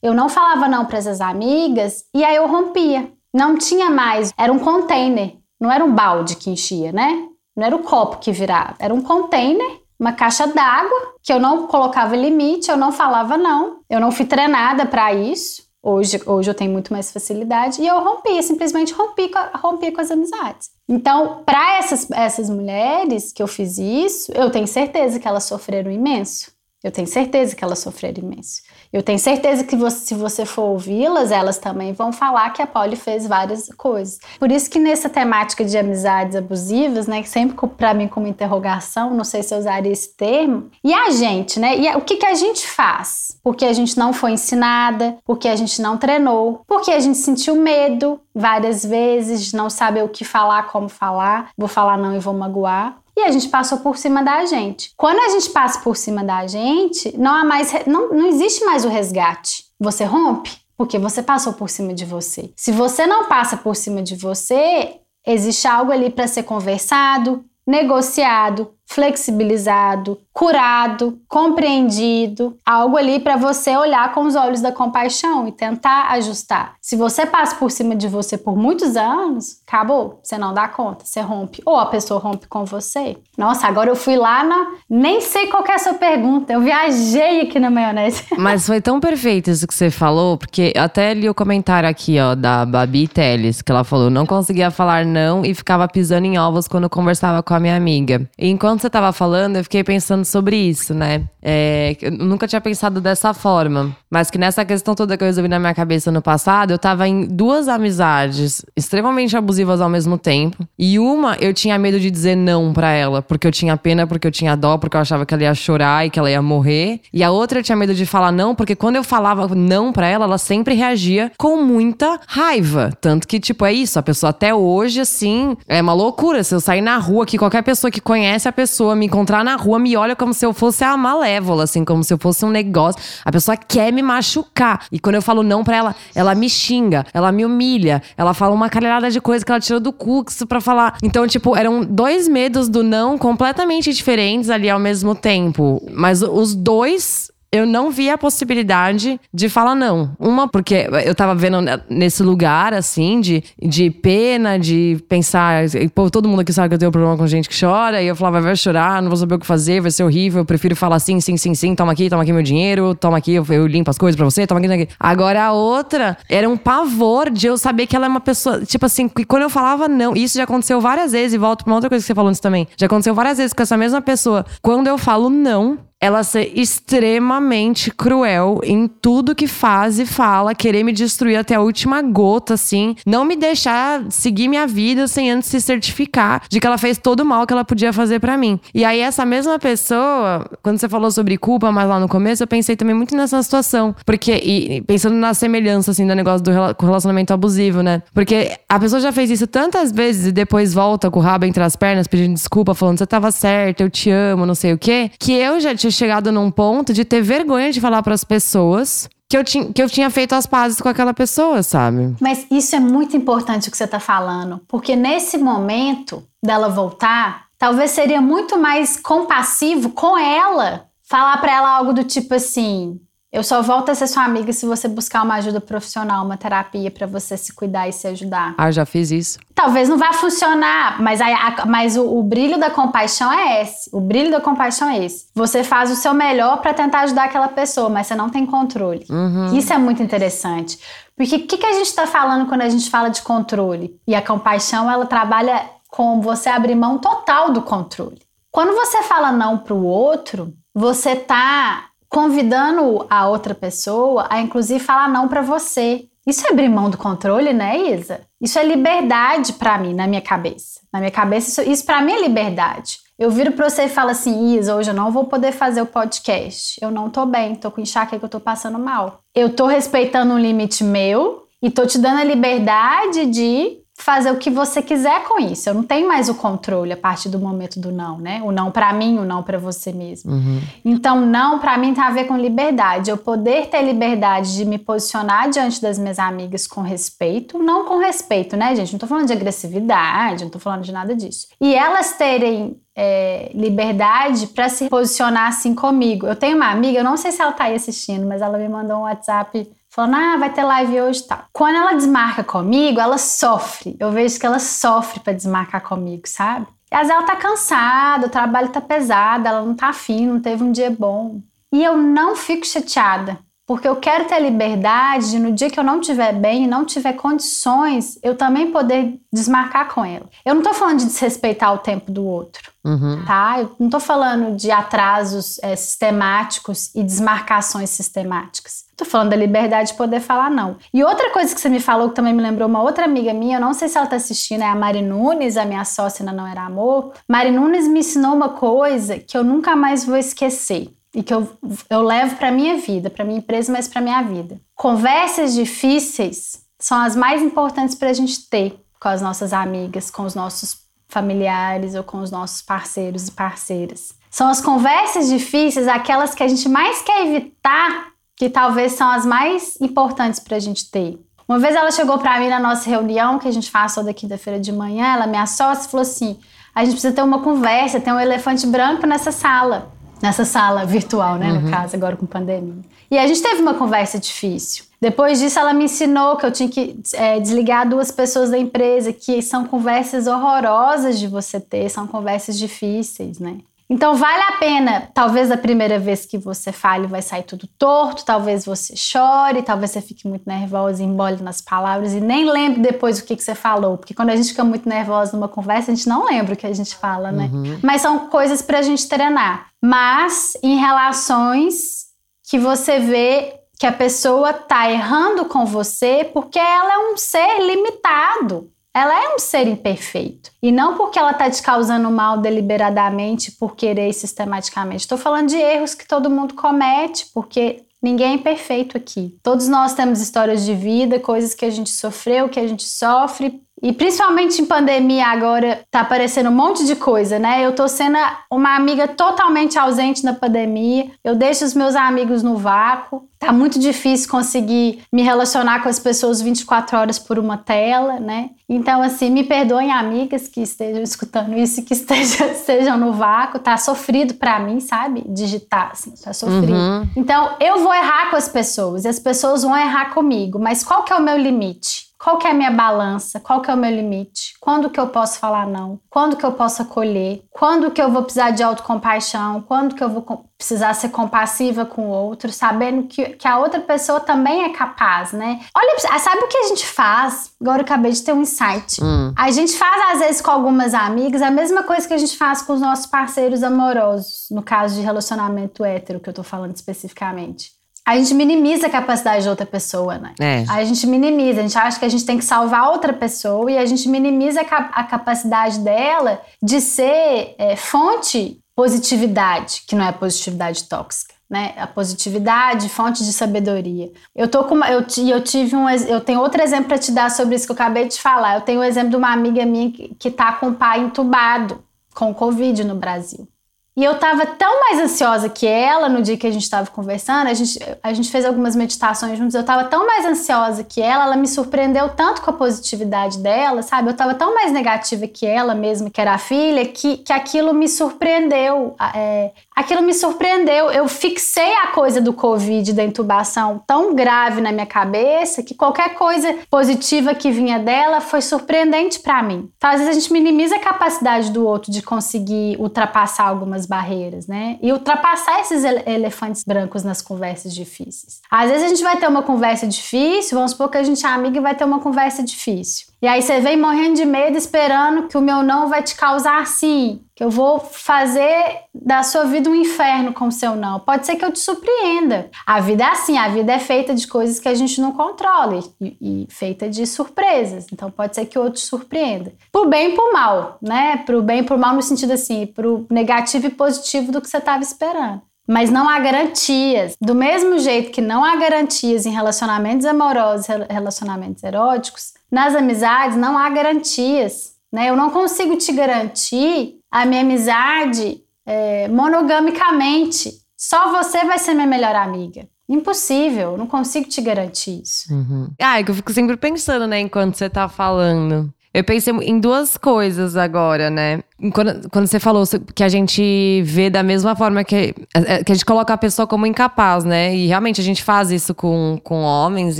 [0.02, 3.12] Eu não falava não para essas amigas e aí eu rompia.
[3.34, 7.28] Não tinha mais, era um container, não era um balde que enchia, né?
[7.56, 11.68] Não era o copo que virava, era um container, uma caixa d'água que eu não
[11.68, 13.80] colocava limite, eu não falava não.
[13.90, 15.66] Eu não fui treinada para isso.
[15.82, 20.12] Hoje, hoje eu tenho muito mais facilidade e eu rompia, simplesmente rompi, rompi com as
[20.12, 20.70] amizades.
[20.88, 25.90] Então, para essas, essas mulheres que eu fiz isso, eu tenho certeza que elas sofreram
[25.92, 26.52] imenso.
[26.84, 28.62] Eu tenho certeza que elas sofreram imenso.
[28.91, 32.67] Eu tenho certeza que você, se você for ouvi-las, elas também vão falar que a
[32.67, 34.19] Polly fez várias coisas.
[34.39, 39.13] Por isso que nessa temática de amizades abusivas, né, que sempre para mim como interrogação,
[39.13, 41.78] não sei se eu usaria esse termo, e a gente, né?
[41.78, 43.38] E o que, que a gente faz?
[43.43, 47.56] Porque a gente não foi ensinada, porque a gente não treinou, porque a gente sentiu
[47.56, 52.19] medo várias vezes de não saber o que falar, como falar, vou falar não e
[52.19, 54.92] vou magoar e a gente passou por cima da gente.
[54.96, 58.86] Quando a gente passa por cima da gente, não há mais não, não existe mais
[58.86, 59.66] o resgate.
[59.80, 62.52] Você rompe porque você passou por cima de você.
[62.56, 68.72] Se você não passa por cima de você, existe algo ali para ser conversado, negociado,
[68.88, 76.12] flexibilizado, curado, compreendido, algo ali para você olhar com os olhos da compaixão e tentar
[76.12, 76.76] ajustar.
[76.82, 81.06] Se você passa por cima de você por muitos anos, acabou, você não dá conta,
[81.06, 83.17] você rompe, ou a pessoa rompe com você.
[83.38, 84.67] Nossa, agora eu fui lá na.
[84.89, 88.23] Nem sei qual é a sua pergunta, eu viajei aqui na maionese.
[88.38, 92.36] Mas foi tão perfeito isso que você falou, porque até li o comentário aqui, ó,
[92.36, 96.67] da Babi Teles, que ela falou: não conseguia falar não e ficava pisando em ovos
[96.67, 98.30] quando conversava com a minha amiga.
[98.38, 101.24] Enquanto você tava falando, eu fiquei pensando sobre isso, né?
[101.42, 103.96] É, eu nunca tinha pensado dessa forma.
[104.10, 107.08] Mas que nessa questão toda que eu resolvi na minha cabeça no passado, eu tava
[107.08, 110.68] em duas amizades extremamente abusivas ao mesmo tempo.
[110.78, 114.28] E uma, eu tinha medo de dizer não para ela, porque eu tinha pena, porque
[114.28, 117.02] eu tinha dó, porque eu achava que ela ia chorar e que ela ia morrer.
[117.13, 120.08] E a outra, eu tinha medo de falar não, porque quando eu falava não para
[120.08, 122.92] ela, ela sempre reagia com muita raiva.
[123.00, 123.98] Tanto que, tipo, é isso.
[123.98, 126.44] A pessoa até hoje, assim, é uma loucura.
[126.44, 129.56] Se eu sair na rua, que qualquer pessoa que conhece a pessoa me encontrar na
[129.56, 132.50] rua me olha como se eu fosse a malévola, assim, como se eu fosse um
[132.50, 133.02] negócio.
[133.24, 134.86] A pessoa quer me machucar.
[134.92, 138.54] E quando eu falo não pra ela, ela me xinga, ela me humilha, ela fala
[138.54, 140.98] uma caralhada de coisa que ela tirou do cu pra falar.
[141.04, 145.82] Então, tipo, eram dois medos do não completamente diferentes ali ao mesmo tempo.
[145.92, 150.12] Mas os dois eu não vi a possibilidade de falar não.
[150.20, 151.58] Uma, porque eu tava vendo
[151.89, 155.63] nesse lugar, assim, de, de pena, de pensar.
[155.93, 158.02] Pô, todo mundo aqui sabe que eu tenho problema com gente que chora.
[158.02, 160.41] E eu falava, vai chorar, não vou saber o que fazer, vai ser horrível.
[160.41, 161.76] Eu prefiro falar sim, sim, sim, sim.
[161.76, 164.46] Toma aqui, toma aqui meu dinheiro, toma aqui, eu, eu limpo as coisas pra você,
[164.46, 164.93] toma aqui, toma aqui.
[165.00, 168.65] Agora a outra era um pavor de eu saber que ela é uma pessoa.
[168.65, 171.72] Tipo assim, que quando eu falava não, isso já aconteceu várias vezes, e volto pra
[171.72, 172.67] uma outra coisa que você falou antes também.
[172.78, 174.46] Já aconteceu várias vezes com essa mesma pessoa.
[174.62, 180.84] Quando eu falo não, ela ser extremamente cruel em tudo que faz e fala, querer
[180.84, 185.50] me destruir até a última gota, assim, não me deixar seguir minha vida sem antes
[185.50, 188.60] se certificar de que ela fez todo o mal que ela podia fazer para mim.
[188.74, 192.48] E aí, essa mesma pessoa, quando você falou sobre culpa, mas lá no começo, eu
[192.48, 193.96] pensei também muito nessa situação.
[194.06, 196.52] Porque, e pensando na semelhança, assim, do negócio do
[196.86, 198.04] relacionamento abusivo, né?
[198.14, 201.64] Porque a pessoa já fez isso tantas vezes e depois volta com o rabo entre
[201.64, 205.10] as pernas pedindo desculpa, falando você tava certo, eu te amo, não sei o quê,
[205.20, 209.10] que eu já tinha chegado num ponto de ter vergonha de falar para as pessoas
[209.30, 212.15] que eu, tinha, que eu tinha feito as pazes com aquela pessoa, sabe?
[212.21, 217.45] Mas isso é muito importante o que você tá falando, porque nesse momento dela voltar,
[217.58, 223.00] talvez seria muito mais compassivo com ela falar para ela algo do tipo assim:
[223.32, 226.90] eu só volto a ser sua amiga se você buscar uma ajuda profissional, uma terapia
[226.90, 228.56] para você se cuidar e se ajudar.
[228.58, 229.38] Ah, já fiz isso.
[229.54, 233.90] Talvez não vá funcionar, mas, a, a, mas o, o, brilho da compaixão é esse.
[233.92, 235.28] O brilho da compaixão é esse.
[235.36, 239.06] Você faz o seu melhor para tentar ajudar aquela pessoa, mas você não tem controle.
[239.10, 239.58] Uhum.
[239.58, 240.80] Isso é muito interessante.
[241.16, 244.00] Porque o que, que a gente está falando quando a gente fala de controle?
[244.08, 248.22] E a compaixão, ela trabalha com você abrir mão total do controle.
[248.52, 254.80] Quando você fala não para o outro, você tá convidando a outra pessoa a inclusive
[254.80, 256.06] falar não para você.
[256.26, 258.22] Isso é abrir mão do controle, né, Isa?
[258.41, 260.82] Isso é liberdade para mim, na minha cabeça.
[260.91, 262.98] Na minha cabeça, isso, isso para mim é liberdade.
[263.17, 265.88] Eu viro pra você e falo assim, Isa, hoje eu não vou poder fazer o
[265.88, 266.78] podcast.
[266.82, 269.20] Eu não tô bem, tô com enxaqueca, eu tô passando mal.
[269.34, 274.38] Eu tô respeitando um limite meu e tô te dando a liberdade de fazer o
[274.38, 275.68] que você quiser com isso.
[275.68, 278.42] Eu não tenho mais o controle a partir do momento do não, né?
[278.44, 280.32] O não para mim, o não para você mesmo.
[280.32, 280.62] Uhum.
[280.86, 283.10] Então, não para mim tem a ver com liberdade.
[283.10, 287.98] Eu poder ter liberdade de me posicionar diante das minhas amigas com respeito, não com
[287.98, 288.94] respeito, né, gente?
[288.94, 291.48] Não tô falando de agressividade, não tô falando de nada disso.
[291.60, 296.28] E elas terem é, liberdade para se posicionar assim comigo.
[296.28, 298.70] Eu tenho uma amiga, eu não sei se ela tá aí assistindo, mas ela me
[298.70, 301.46] mandou um WhatsApp falando, ah, vai ter live hoje e tal.
[301.52, 303.98] Quando ela desmarca comigo, ela sofre.
[304.00, 306.68] Eu vejo que ela sofre para desmarcar comigo, sabe?
[306.92, 310.64] Às vezes ela tá cansada, o trabalho tá pesado, ela não tá afim, não teve
[310.64, 311.42] um dia bom.
[311.74, 315.80] E eu não fico chateada, porque eu quero ter a liberdade de, no dia que
[315.80, 320.30] eu não estiver bem e não tiver condições, eu também poder desmarcar com ela.
[320.46, 323.26] Eu não tô falando de desrespeitar o tempo do outro, uhum.
[323.26, 323.62] tá?
[323.62, 328.87] Eu não tô falando de atrasos é, sistemáticos e desmarcações sistemáticas.
[328.98, 330.78] Tô falando da liberdade de poder falar não.
[330.92, 333.58] E outra coisa que você me falou, que também me lembrou uma outra amiga minha,
[333.58, 336.34] eu não sei se ela tá assistindo, é a Mari Nunes, a minha sócia na
[336.34, 337.14] Não Era Amor.
[337.30, 341.48] Mari Nunes me ensinou uma coisa que eu nunca mais vou esquecer e que eu,
[341.92, 344.60] eu levo para minha vida, para minha empresa, mas para minha vida.
[344.76, 350.24] Conversas difíceis são as mais importantes para a gente ter com as nossas amigas, com
[350.24, 354.16] os nossos familiares ou com os nossos parceiros e parceiras.
[354.30, 359.26] São as conversas difíceis, aquelas que a gente mais quer evitar que talvez são as
[359.26, 361.19] mais importantes para a gente ter.
[361.47, 364.60] Uma vez ela chegou para mim na nossa reunião, que a gente faz toda quinta-feira
[364.60, 366.38] de manhã, ela me assócia e falou assim:
[366.76, 369.91] a gente precisa ter uma conversa, tem um elefante branco nessa sala.
[370.21, 371.52] Nessa sala virtual, né?
[371.52, 371.62] Uhum.
[371.62, 372.84] No caso, agora com pandemia.
[373.10, 374.84] E a gente teve uma conversa difícil.
[375.00, 379.13] Depois disso, ela me ensinou que eu tinha que é, desligar duas pessoas da empresa,
[379.13, 383.58] que são conversas horrorosas de você ter, são conversas difíceis, né?
[383.89, 388.26] Então vale a pena, talvez a primeira vez que você fale vai sair tudo torto,
[388.26, 392.82] talvez você chore, talvez você fique muito nervosa e embole nas palavras e nem lembre
[392.82, 395.91] depois o que, que você falou, porque quando a gente fica muito nervosa numa conversa,
[395.91, 397.50] a gente não lembra o que a gente fala, né?
[397.52, 397.80] Uhum.
[397.82, 399.67] Mas são coisas pra gente treinar.
[399.82, 402.08] Mas em relações
[402.50, 407.60] que você vê que a pessoa tá errando com você porque ela é um ser
[407.65, 410.50] limitado ela é um ser imperfeito.
[410.62, 415.02] E não porque ela está te causando mal deliberadamente, por querer sistematicamente.
[415.02, 419.38] Estou falando de erros que todo mundo comete, porque ninguém é perfeito aqui.
[419.44, 423.62] Todos nós temos histórias de vida, coisas que a gente sofreu, que a gente sofre,
[423.82, 427.63] e principalmente em pandemia agora tá aparecendo um monte de coisa, né?
[427.63, 428.18] Eu tô sendo
[428.52, 431.12] uma amiga totalmente ausente na pandemia.
[431.24, 433.28] Eu deixo os meus amigos no vácuo.
[433.38, 438.50] Tá muito difícil conseguir me relacionar com as pessoas 24 horas por uma tela, né?
[438.68, 443.60] Então, assim, me perdoem, amigas que estejam escutando isso e que estejam, estejam no vácuo.
[443.60, 445.24] Tá sofrido para mim, sabe?
[445.28, 446.74] Digitar, assim, tá sofrido.
[446.74, 447.08] Uhum.
[447.16, 450.58] Então, eu vou errar com as pessoas e as pessoas vão errar comigo.
[450.58, 452.07] Mas qual que é o meu limite?
[452.20, 453.40] Qual que é a minha balança?
[453.40, 454.56] Qual que é o meu limite?
[454.60, 456.00] Quando que eu posso falar não?
[456.10, 457.44] Quando que eu posso acolher?
[457.52, 459.62] Quando que eu vou precisar de autocompaixão?
[459.62, 463.80] Quando que eu vou precisar ser compassiva com o outro, sabendo que, que a outra
[463.80, 465.60] pessoa também é capaz, né?
[465.76, 467.52] Olha, sabe o que a gente faz?
[467.62, 469.02] Agora eu acabei de ter um insight.
[469.02, 469.34] Hum.
[469.38, 472.64] A gente faz, às vezes, com algumas amigas, a mesma coisa que a gente faz
[472.64, 477.77] com os nossos parceiros amorosos, no caso de relacionamento hétero, que eu tô falando especificamente
[478.08, 480.34] a gente minimiza a capacidade de outra pessoa, né?
[480.39, 480.63] É.
[480.70, 483.78] A gente minimiza, a gente acha que a gente tem que salvar outra pessoa e
[483.78, 490.86] a gente minimiza a, capacidade dela de ser é, fonte positividade, que não é positividade
[490.86, 491.34] tóxica.
[491.50, 491.74] Né?
[491.76, 494.10] A positividade, fonte de sabedoria.
[494.34, 497.30] Eu tô com uma, eu, eu tive um eu tenho outro exemplo para te dar
[497.30, 498.56] sobre isso que eu acabei de falar.
[498.56, 501.02] Eu tenho o um exemplo de uma amiga minha que, que tá com o pai
[501.02, 501.84] entubado
[502.15, 503.50] com Covid no Brasil.
[503.98, 507.48] E eu tava tão mais ansiosa que ela no dia que a gente tava conversando,
[507.48, 511.24] a gente, a gente fez algumas meditações juntos, eu tava tão mais ansiosa que ela,
[511.24, 514.12] ela me surpreendeu tanto com a positividade dela, sabe?
[514.12, 517.74] Eu tava tão mais negativa que ela mesmo, que era a filha, que, que aquilo
[517.74, 518.96] me surpreendeu.
[519.16, 520.90] É, aquilo me surpreendeu.
[520.90, 526.16] Eu fixei a coisa do Covid, da intubação, tão grave na minha cabeça que qualquer
[526.16, 529.70] coisa positiva que vinha dela foi surpreendente para mim.
[529.78, 534.48] Então, às vezes a gente minimiza a capacidade do outro de conseguir ultrapassar algumas barreiras,
[534.48, 534.80] né?
[534.82, 538.42] E ultrapassar esses elefantes brancos nas conversas difíceis.
[538.50, 541.30] Às vezes a gente vai ter uma conversa difícil, vamos supor que a gente é
[541.30, 543.06] amiga e vai ter uma conversa difícil.
[543.20, 546.62] E aí você vem morrendo de medo, esperando que o meu não vai te causar
[546.62, 551.00] assim, que eu vou fazer da sua vida um inferno com o seu não.
[551.00, 552.52] Pode ser que eu te surpreenda.
[552.64, 555.80] A vida é assim, a vida é feita de coisas que a gente não controla
[556.00, 557.88] e, e feita de surpresas.
[557.92, 559.52] Então pode ser que o outro te surpreenda.
[559.72, 561.18] Pro bem e pro mal, né?
[561.26, 564.58] Pro bem e pro mal no sentido assim, pro negativo e positivo do que você
[564.58, 567.16] estava esperando mas não há garantias.
[567.20, 573.58] Do mesmo jeito que não há garantias em relacionamentos amorosos, relacionamentos eróticos, nas amizades não
[573.58, 574.78] há garantias.
[574.92, 575.10] Né?
[575.10, 580.52] Eu não consigo te garantir a minha amizade é, monogamicamente.
[580.78, 582.68] Só você vai ser minha melhor amiga.
[582.90, 585.34] Impossível, não consigo te garantir isso.
[585.34, 585.70] Uhum.
[585.82, 588.74] Ah, é que eu fico sempre pensando, né, enquanto você tá falando.
[588.98, 591.42] Eu pensei em duas coisas agora, né?
[591.72, 592.64] Quando, quando você falou
[592.96, 596.48] que a gente vê da mesma forma que, é, que a gente coloca a pessoa
[596.48, 597.56] como incapaz, né?
[597.56, 600.00] E realmente a gente faz isso com, com homens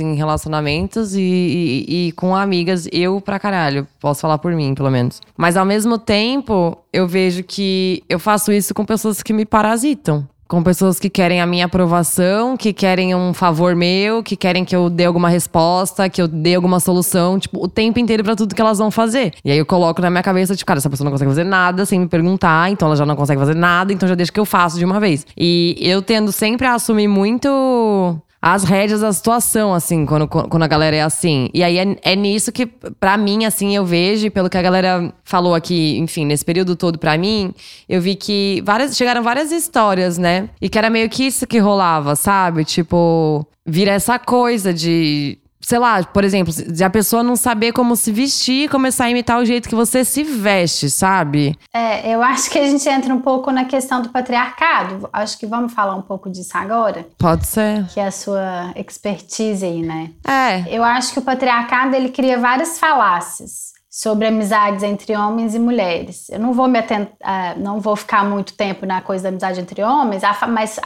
[0.00, 2.88] em relacionamentos e, e, e com amigas.
[2.90, 5.20] Eu pra caralho, posso falar por mim, pelo menos.
[5.36, 10.26] Mas ao mesmo tempo, eu vejo que eu faço isso com pessoas que me parasitam
[10.48, 14.74] com pessoas que querem a minha aprovação, que querem um favor meu, que querem que
[14.74, 18.54] eu dê alguma resposta, que eu dê alguma solução, tipo, o tempo inteiro para tudo
[18.54, 19.34] que elas vão fazer.
[19.44, 21.84] E aí eu coloco na minha cabeça, tipo, cara, essa pessoa não consegue fazer nada
[21.84, 24.46] sem me perguntar, então ela já não consegue fazer nada, então já deixa que eu
[24.46, 25.26] faço de uma vez.
[25.36, 28.18] E eu tendo sempre a assumir muito
[28.54, 31.50] as rédeas da situação, assim, quando, quando a galera é assim.
[31.52, 35.12] E aí é, é nisso que, para mim, assim, eu vejo, pelo que a galera
[35.22, 37.52] falou aqui, enfim, nesse período todo para mim,
[37.86, 40.48] eu vi que várias, chegaram várias histórias, né?
[40.62, 42.64] E que era meio que isso que rolava, sabe?
[42.64, 47.94] Tipo, vira essa coisa de sei lá, por exemplo, de a pessoa não saber como
[47.94, 51.58] se vestir e começar a imitar o jeito que você se veste, sabe?
[51.74, 55.10] É, eu acho que a gente entra um pouco na questão do patriarcado.
[55.12, 57.06] Acho que vamos falar um pouco disso agora.
[57.18, 57.84] Pode ser.
[57.88, 60.10] Que é a sua expertise aí, né?
[60.26, 60.74] É.
[60.74, 63.67] Eu acho que o patriarcado ele cria várias falácias
[63.98, 66.28] sobre amizades entre homens e mulheres.
[66.30, 69.60] Eu não vou me atentar, uh, não vou ficar muito tempo na coisa da amizade
[69.60, 70.78] entre homens, mas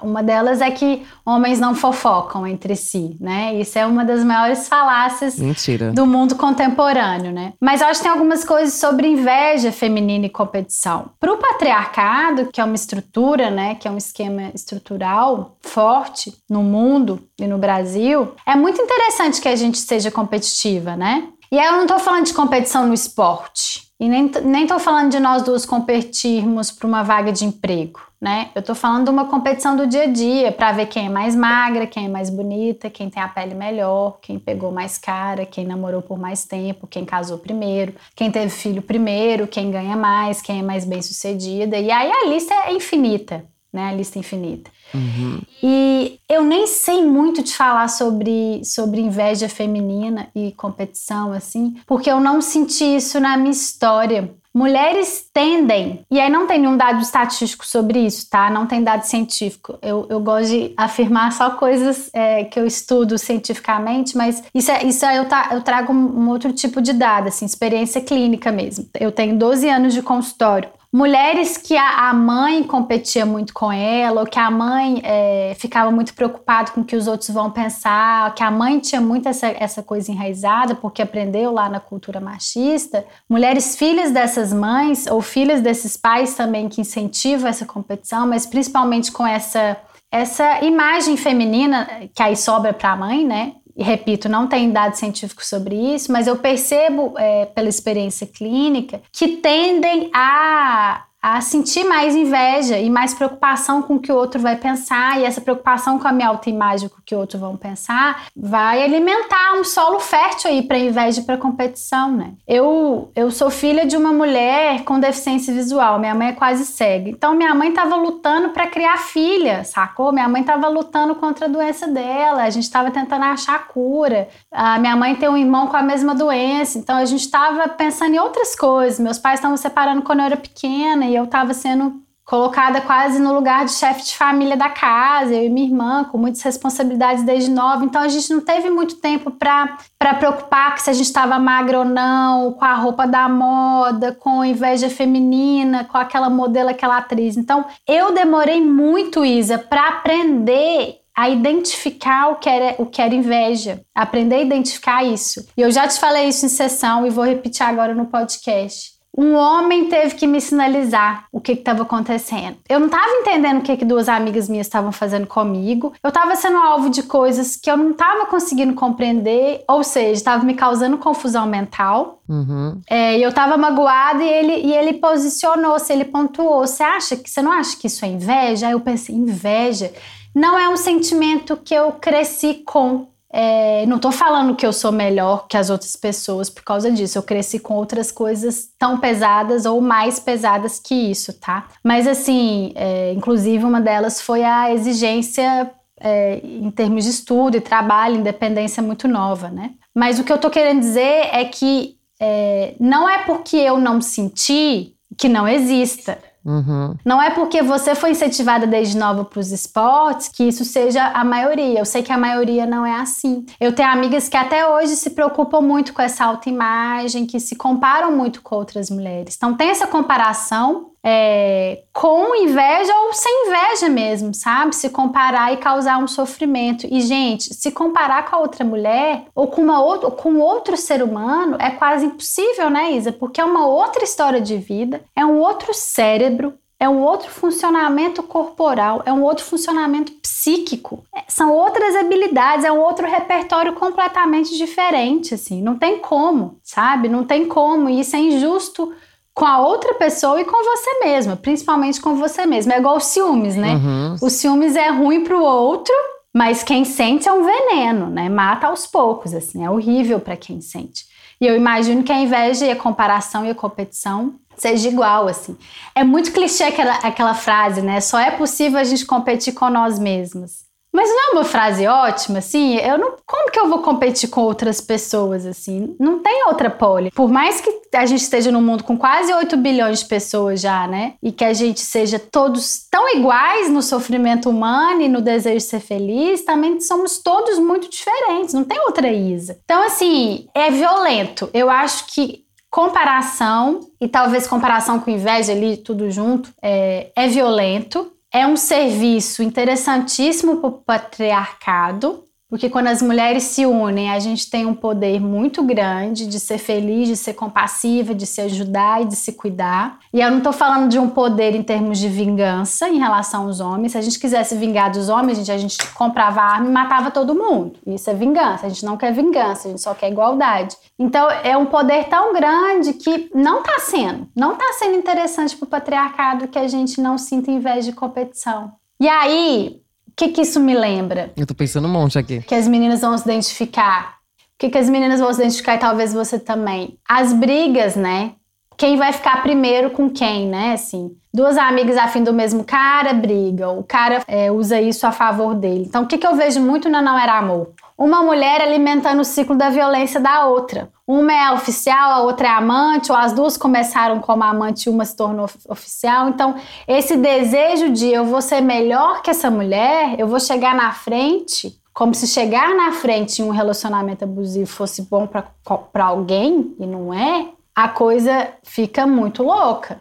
[0.00, 3.56] uma delas é que homens não fofocam entre si, né?
[3.56, 5.90] Isso é uma das maiores falácias Mentira.
[5.90, 7.54] do mundo contemporâneo, né?
[7.60, 11.10] Mas eu acho que tem algumas coisas sobre inveja feminina e competição.
[11.18, 16.62] Para o patriarcado, que é uma estrutura, né, que é um esquema estrutural forte no
[16.62, 21.26] mundo e no Brasil, é muito interessante que a gente seja competitiva, né?
[21.52, 23.90] E aí eu não estou falando de competição no esporte.
[23.98, 28.50] E nem, nem tô falando de nós duas competirmos para uma vaga de emprego, né?
[28.54, 31.34] Eu tô falando de uma competição do dia a dia, para ver quem é mais
[31.34, 35.66] magra, quem é mais bonita, quem tem a pele melhor, quem pegou mais cara, quem
[35.66, 40.60] namorou por mais tempo, quem casou primeiro, quem teve filho primeiro, quem ganha mais, quem
[40.60, 41.76] é mais bem sucedida.
[41.76, 43.88] E aí a lista é infinita, né?
[43.88, 44.70] A lista infinita.
[44.94, 45.40] Uhum.
[45.62, 52.10] E eu nem sei muito te falar sobre, sobre inveja feminina e competição, assim, porque
[52.10, 54.34] eu não senti isso na minha história.
[54.52, 58.50] Mulheres tendem, e aí não tem nenhum dado estatístico sobre isso, tá?
[58.50, 59.78] Não tem dado científico.
[59.80, 64.84] Eu, eu gosto de afirmar só coisas é, que eu estudo cientificamente, mas isso, é,
[64.84, 68.50] isso é, eu, tá, eu trago um, um outro tipo de dado, assim, experiência clínica
[68.50, 68.88] mesmo.
[68.98, 70.68] Eu tenho 12 anos de consultório.
[70.92, 76.12] Mulheres que a, mãe competia muito com ela, ou que a mãe é, ficava muito
[76.14, 79.82] preocupada com o que os outros vão pensar, que a mãe tinha muito essa, essa
[79.82, 85.96] coisa enraizada, porque aprendeu lá na cultura machista, mulheres filhas dessas mães, ou filhas desses
[85.96, 89.76] pais também que incentivam essa competição, mas principalmente com essa,
[90.10, 93.52] essa imagem feminina que aí sobra para a mãe, né?
[93.82, 99.36] Repito, não tem dados científicos sobre isso, mas eu percebo é, pela experiência clínica que
[99.36, 104.56] tendem a a sentir mais inveja e mais preocupação com o que o outro vai
[104.56, 108.24] pensar, e essa preocupação com a minha autoimagem, com o que o outro vão pensar,
[108.34, 112.32] vai alimentar um solo fértil aí para inveja e para competição, né?
[112.48, 117.10] Eu, eu sou filha de uma mulher com deficiência visual, minha mãe é quase cega.
[117.10, 120.12] Então minha mãe estava lutando para criar filha, sacou?
[120.12, 124.28] Minha mãe estava lutando contra a doença dela, a gente estava tentando achar cura.
[124.50, 128.14] A minha mãe tem um irmão com a mesma doença, então a gente estava pensando
[128.14, 128.98] em outras coisas.
[128.98, 132.00] Meus pais estavam separando quando eu era pequena e eu estava sendo
[132.30, 136.16] colocada quase no lugar de chefe de família da casa, eu e minha irmã, com
[136.16, 137.84] muitas responsabilidades desde nova.
[137.84, 139.76] Então a gente não teve muito tempo para
[140.16, 144.88] preocupar se a gente estava magra ou não, com a roupa da moda, com inveja
[144.88, 147.36] feminina, com aquela modelo, aquela atriz.
[147.36, 153.12] Então eu demorei muito, Isa, para aprender a identificar o que, era, o que era
[153.12, 155.48] inveja, aprender a identificar isso.
[155.56, 158.99] E eu já te falei isso em sessão e vou repetir agora no podcast.
[159.16, 162.56] Um homem teve que me sinalizar o que estava acontecendo.
[162.68, 165.92] Eu não estava entendendo o que, que duas amigas minhas estavam fazendo comigo.
[166.02, 170.44] Eu estava sendo alvo de coisas que eu não estava conseguindo compreender, ou seja, estava
[170.44, 172.20] me causando confusão mental.
[172.28, 172.80] Uhum.
[172.88, 176.66] É, eu estava magoada e ele, e ele posicionou-se, ele pontuou.
[176.66, 178.68] Você acha que você não acha que isso é inveja?
[178.68, 179.92] Aí eu pensei, inveja
[180.34, 183.08] não é um sentimento que eu cresci com.
[183.32, 187.16] É, não estou falando que eu sou melhor que as outras pessoas por causa disso.
[187.16, 191.68] Eu cresci com outras coisas tão pesadas ou mais pesadas que isso, tá?
[191.82, 195.70] Mas assim, é, inclusive uma delas foi a exigência
[196.00, 199.72] é, em termos de estudo e trabalho, independência muito nova, né?
[199.94, 204.00] Mas o que eu estou querendo dizer é que é, não é porque eu não
[204.00, 206.18] senti que não exista.
[206.44, 206.94] Uhum.
[207.04, 211.24] Não é porque você foi incentivada desde nova para os esportes que isso seja a
[211.24, 211.78] maioria.
[211.78, 213.44] Eu sei que a maioria não é assim.
[213.60, 218.16] Eu tenho amigas que até hoje se preocupam muito com essa autoimagem, que se comparam
[218.16, 219.34] muito com outras mulheres.
[219.36, 224.74] Então tem essa comparação é, com inveja ou sem inveja mesmo, sabe?
[224.74, 226.86] Se comparar e causar um sofrimento.
[226.90, 231.02] E, gente, se comparar com a outra mulher ou com, uma outra, com outro ser
[231.02, 233.12] humano é quase impossível, né, Isa?
[233.12, 238.22] Porque é uma outra história de vida, é um outro cérebro, é um outro funcionamento
[238.22, 241.04] corporal, é um outro funcionamento psíquico.
[241.14, 245.62] É, são outras habilidades, é um outro repertório completamente diferente, assim.
[245.62, 247.06] Não tem como, sabe?
[247.06, 247.88] Não tem como.
[247.90, 248.94] E isso é injusto
[249.34, 252.74] com a outra pessoa e com você mesma, principalmente com você mesma.
[252.74, 253.74] É igual os ciúmes, né?
[253.74, 254.16] Uhum.
[254.22, 255.94] O ciúmes é ruim pro outro,
[256.34, 258.28] mas quem sente é um veneno, né?
[258.28, 261.04] Mata aos poucos, assim, é horrível para quem sente.
[261.40, 265.56] E eu imagino que a inveja e a comparação e a competição seja igual, assim.
[265.94, 268.00] É muito clichê aquela, aquela frase, né?
[268.00, 270.69] Só é possível a gente competir com nós mesmos.
[270.92, 272.76] Mas não é uma frase ótima, assim?
[272.76, 273.14] Eu não.
[273.24, 275.94] Como que eu vou competir com outras pessoas, assim?
[276.00, 277.10] Não tem outra pole.
[277.12, 280.86] Por mais que a gente esteja num mundo com quase 8 bilhões de pessoas já,
[280.86, 281.14] né?
[281.22, 285.62] E que a gente seja todos tão iguais no sofrimento humano e no desejo de
[285.62, 288.52] ser feliz, também somos todos muito diferentes.
[288.52, 289.58] Não tem outra Isa.
[289.64, 291.48] Então, assim, é violento.
[291.54, 298.12] Eu acho que comparação, e talvez comparação com inveja ali, tudo junto, é, é violento
[298.32, 304.50] é um serviço interessantíssimo para o patriarcado, porque quando as mulheres se unem, a gente
[304.50, 309.04] tem um poder muito grande de ser feliz, de ser compassiva, de se ajudar e
[309.04, 310.00] de se cuidar.
[310.12, 313.60] E eu não estou falando de um poder em termos de vingança em relação aos
[313.60, 313.92] homens.
[313.92, 317.12] Se a gente quisesse vingar dos homens, a gente, a gente comprava arma e matava
[317.12, 317.78] todo mundo.
[317.86, 318.66] Isso é vingança.
[318.66, 320.76] A gente não quer vingança, a gente só quer igualdade.
[320.98, 325.66] Então é um poder tão grande que não está sendo, não está sendo interessante para
[325.66, 328.72] o patriarcado que a gente não sinta inveja de competição.
[329.00, 329.79] E aí,
[330.20, 331.32] que, que isso me lembra?
[331.34, 332.42] Eu tô pensando um monte aqui.
[332.42, 334.18] Que as meninas vão se identificar.
[334.38, 336.98] O que, que as meninas vão se identificar e talvez você também?
[337.08, 338.32] As brigas, né?
[338.76, 340.74] Quem vai ficar primeiro com quem, né?
[340.74, 343.78] Assim, duas amigas afim do mesmo cara brigam.
[343.78, 345.84] O cara é, usa isso a favor dele.
[345.86, 347.70] Então, o que, que eu vejo muito na Não Era Amor?
[348.00, 350.90] Uma mulher alimentando o ciclo da violência da outra.
[351.06, 355.04] Uma é oficial, a outra é amante, ou as duas começaram como amante e uma
[355.04, 356.30] se tornou oficial.
[356.30, 356.54] Então,
[356.88, 361.78] esse desejo de eu vou ser melhor que essa mulher, eu vou chegar na frente,
[361.92, 367.12] como se chegar na frente em um relacionamento abusivo fosse bom para alguém, e não
[367.12, 370.00] é, a coisa fica muito louca.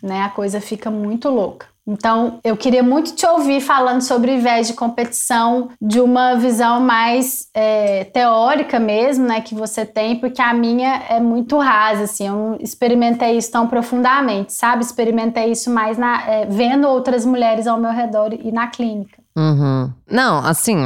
[0.00, 0.22] né?
[0.22, 1.66] A coisa fica muito louca.
[1.86, 7.48] Então, eu queria muito te ouvir falando sobre inveja de competição de uma visão mais
[7.54, 12.34] é, teórica mesmo, né, que você tem, porque a minha é muito rasa, assim, eu
[12.34, 14.82] não experimentei isso tão profundamente, sabe?
[14.82, 19.20] Experimentei isso mais na, é, vendo outras mulheres ao meu redor e na clínica.
[19.36, 19.90] Uhum.
[20.10, 20.76] Não, assim,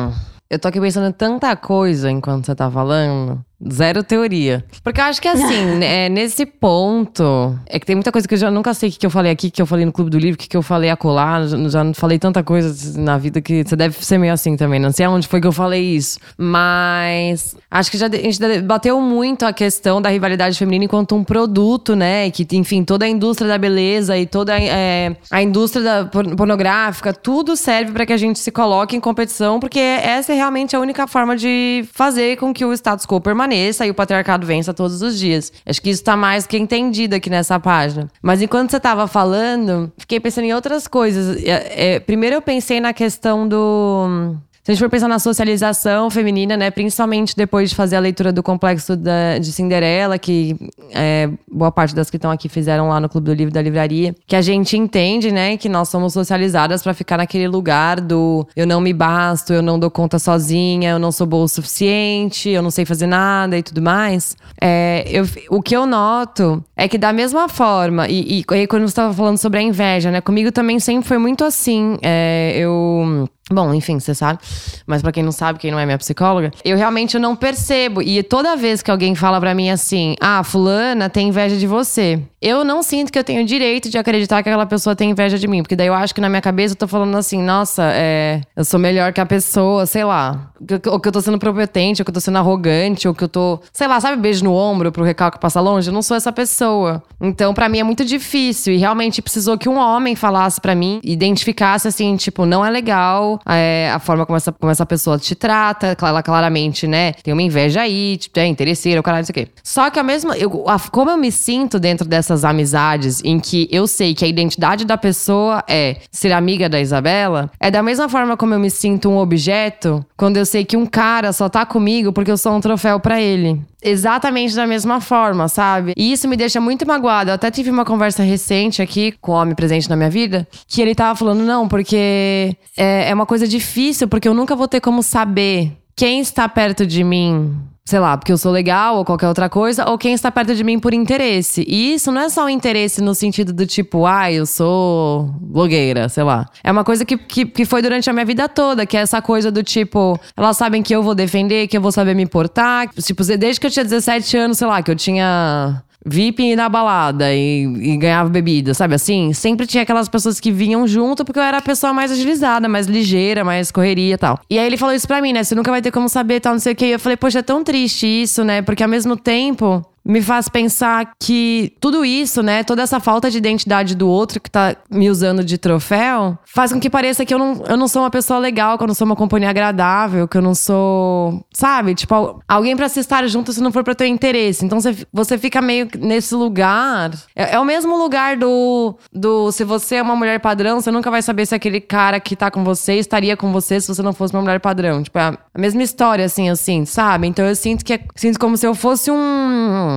[0.49, 3.45] eu tô aqui pensando em tanta coisa enquanto você tá falando.
[3.73, 4.65] Zero teoria.
[4.83, 7.59] Porque eu acho que assim, é, nesse ponto.
[7.67, 9.33] É que tem muita coisa que eu já nunca sei o que, que eu falei
[9.33, 11.47] aqui, que eu falei no Clube do Livro, o que, que eu falei acolá.
[11.47, 14.81] Já, já falei tanta coisa na vida que você deve ser meio assim também.
[14.81, 16.19] Não sei aonde foi que eu falei isso.
[16.37, 21.25] Mas acho que já, a gente bateu muito a questão da rivalidade feminina enquanto um
[21.25, 22.31] produto, né?
[22.31, 27.57] Que, enfim, toda a indústria da beleza e toda é, a indústria da pornográfica, tudo
[27.57, 31.07] serve para que a gente se coloque em competição, porque essa é realmente a única
[31.07, 35.03] forma de fazer com que o status quo permaneça permaneça e o patriarcado vença todos
[35.03, 35.53] os dias.
[35.65, 38.09] Acho que isso tá mais que entendido aqui nessa página.
[38.23, 41.43] Mas enquanto você tava falando, fiquei pensando em outras coisas.
[41.45, 46.09] É, é, primeiro eu pensei na questão do se a gente for pensar na socialização
[46.09, 50.57] feminina, né, principalmente depois de fazer a leitura do complexo da, de Cinderela, que
[50.91, 54.17] é, boa parte das que estão aqui fizeram lá no Clube do Livro da Livraria,
[54.27, 58.67] que a gente entende, né, que nós somos socializadas para ficar naquele lugar do eu
[58.67, 62.63] não me basto, eu não dou conta sozinha, eu não sou boa o suficiente, eu
[62.63, 64.35] não sei fazer nada e tudo mais.
[64.59, 68.93] É, eu, o que eu noto é que da mesma forma, e, e quando você
[68.93, 71.99] estava falando sobre a inveja, né, comigo também sempre foi muito assim.
[72.01, 74.39] É, eu Bom, enfim, você sabe.
[74.87, 78.01] Mas para quem não sabe, quem não é minha psicóloga, eu realmente não percebo.
[78.01, 82.19] E toda vez que alguém fala para mim assim: "Ah, fulana tem inveja de você".
[82.41, 85.47] Eu não sinto que eu tenho direito de acreditar que aquela pessoa tem inveja de
[85.47, 88.41] mim, porque daí eu acho que na minha cabeça eu tô falando assim: "Nossa, é,
[88.57, 90.51] eu sou melhor que a pessoa, sei lá".
[90.87, 93.29] Ou que eu tô sendo propetente, ou que eu tô sendo arrogante, ou que eu
[93.29, 95.89] tô, sei lá, sabe, beijo no ombro pro recalque passar longe?
[95.89, 97.03] Eu não sou essa pessoa.
[97.21, 101.01] Então, para mim é muito difícil e realmente precisou que um homem falasse para mim,
[101.05, 105.35] identificasse assim, tipo, não é legal é, a forma como essa, como essa pessoa te
[105.35, 109.43] trata, ela claramente, né, tem uma inveja aí, tipo, é interesseira, o caralho, não sei
[109.43, 109.53] o quê.
[109.63, 113.69] Só que a mesma, eu, a, como eu me sinto dentro dessas amizades em que
[113.71, 118.09] eu sei que a identidade da pessoa é ser amiga da Isabela, é da mesma
[118.09, 121.65] forma como eu me sinto um objeto quando eu sei que um cara só tá
[121.65, 125.93] comigo porque eu sou um troféu para ele exatamente da mesma forma, sabe?
[125.97, 127.31] E isso me deixa muito magoada.
[127.31, 130.81] Eu até tive uma conversa recente aqui com um homem presente na minha vida, que
[130.81, 134.81] ele tava falando, não, porque é, é uma coisa difícil, porque eu nunca vou ter
[134.81, 137.55] como saber quem está perto de mim
[137.87, 140.65] sei lá, porque eu sou legal ou qualquer outra coisa, ou quem está perto de
[140.65, 141.65] mim por interesse.
[141.69, 146.09] E isso não é só um interesse no sentido do tipo, ah, eu sou blogueira,
[146.09, 146.47] sei lá.
[146.63, 149.21] É uma coisa que, que, que foi durante a minha vida toda, que é essa
[149.21, 152.89] coisa do tipo, elas sabem que eu vou defender, que eu vou saber me portar.
[152.89, 157.33] Tipo, desde que eu tinha 17 anos, sei lá, que eu tinha VIP na balada
[157.33, 159.33] e, e, ganhava bebida, sabe assim?
[159.33, 162.87] Sempre tinha aquelas pessoas que vinham junto porque eu era a pessoa mais agilizada, mais
[162.87, 164.39] ligeira, mais correria e tal.
[164.51, 165.43] E aí ele falou isso pra mim, né?
[165.43, 166.87] Você nunca vai ter como saber tal, não sei o que.
[166.87, 168.63] E eu falei, poxa, é tão triste isso, né?
[168.63, 173.39] Porque ao mesmo tempo me faz pensar que tudo isso, né, toda essa falta de
[173.39, 177.39] identidade do outro que tá me usando de troféu, faz com que pareça que eu
[177.39, 180.37] não, eu não sou uma pessoa legal, que eu não sou uma companhia agradável, que
[180.37, 184.07] eu não sou, sabe, tipo, alguém para se estar junto se não for para ter
[184.07, 184.65] interesse.
[184.65, 187.11] Então você, você fica meio nesse lugar.
[187.35, 191.11] É, é, o mesmo lugar do, do se você é uma mulher padrão, você nunca
[191.11, 194.13] vai saber se aquele cara que tá com você estaria com você se você não
[194.13, 195.03] fosse uma mulher padrão.
[195.03, 197.27] Tipo, é a mesma história, assim, assim, sabe?
[197.27, 199.94] Então eu sinto que é, sinto como se eu fosse um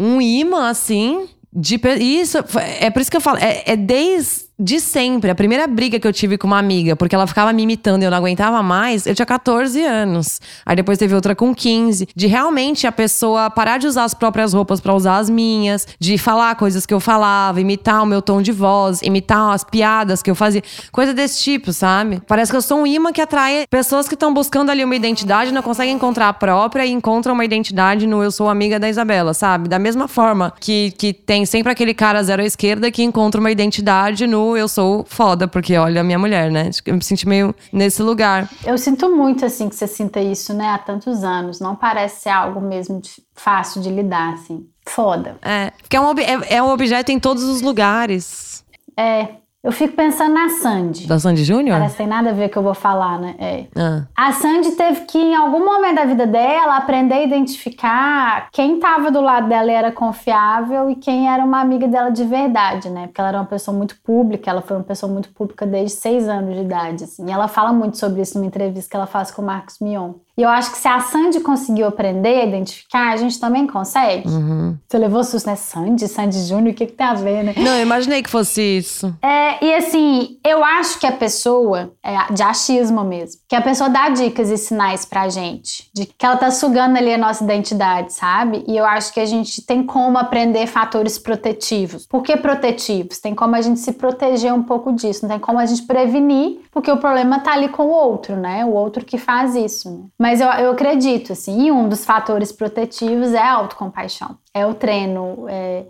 [0.00, 1.78] um imã, assim, de.
[2.00, 2.38] Isso,
[2.80, 5.30] é por isso que eu falo, é, é desde de sempre.
[5.30, 8.04] A primeira briga que eu tive com uma amiga, porque ela ficava me imitando e
[8.04, 10.38] eu não aguentava mais, eu tinha 14 anos.
[10.66, 12.08] Aí depois teve outra com 15.
[12.14, 16.18] De realmente a pessoa parar de usar as próprias roupas para usar as minhas, de
[16.18, 20.30] falar coisas que eu falava, imitar o meu tom de voz, imitar as piadas que
[20.30, 20.62] eu fazia.
[20.92, 22.20] Coisa desse tipo, sabe?
[22.28, 25.52] Parece que eu sou um imã que atrai pessoas que estão buscando ali uma identidade,
[25.52, 29.32] não conseguem encontrar a própria e encontram uma identidade no eu sou amiga da Isabela,
[29.32, 29.70] sabe?
[29.70, 33.50] Da mesma forma que, que tem sempre aquele cara zero à esquerda que encontra uma
[33.50, 36.70] identidade no eu sou foda, porque olha a minha mulher, né?
[36.86, 38.48] Eu me senti meio nesse lugar.
[38.64, 41.60] Eu sinto muito, assim, que você sinta isso, né, há tantos anos.
[41.60, 44.66] Não parece ser algo mesmo de, fácil de lidar, assim.
[44.86, 45.36] Foda.
[45.42, 48.64] É, porque é um, é, é um objeto em todos os lugares.
[48.96, 51.06] É, eu fico pensando na Sandy.
[51.06, 51.76] Da Sandy Júnior?
[51.76, 53.34] Parece que tem nada a ver com o que eu vou falar, né?
[53.38, 53.66] É.
[53.76, 54.04] Ah.
[54.16, 59.10] A Sandy teve que, em algum momento da vida dela, aprender a identificar quem estava
[59.10, 63.08] do lado dela e era confiável e quem era uma amiga dela de verdade, né?
[63.08, 66.26] Porque ela era uma pessoa muito pública, ela foi uma pessoa muito pública desde seis
[66.26, 67.28] anos de idade, assim.
[67.28, 70.14] E ela fala muito sobre isso numa entrevista que ela faz com o Marcos Mion.
[70.40, 74.26] E eu acho que se a Sandy conseguiu aprender a identificar, a gente também consegue.
[74.26, 74.74] Uhum.
[74.88, 75.54] Você levou susto, né?
[75.54, 77.52] Sandy, Sandy Júnior, o que, que tem a ver, né?
[77.58, 79.14] Não, eu imaginei que fosse isso.
[79.20, 83.90] É, e assim, eu acho que a pessoa, é de achismo mesmo, que a pessoa
[83.90, 88.14] dá dicas e sinais pra gente, de que ela tá sugando ali a nossa identidade,
[88.14, 88.64] sabe?
[88.66, 92.06] E eu acho que a gente tem como aprender fatores protetivos.
[92.06, 93.18] Por que protetivos?
[93.18, 96.60] Tem como a gente se proteger um pouco disso, não tem como a gente prevenir,
[96.70, 98.64] porque o problema tá ali com o outro, né?
[98.64, 99.90] O outro que faz isso.
[99.90, 100.04] Né?
[100.18, 104.74] Mas eu, eu acredito, assim, e um dos fatores protetivos é a autocompaixão, é o
[104.74, 105.46] treino.
[105.48, 105.86] É,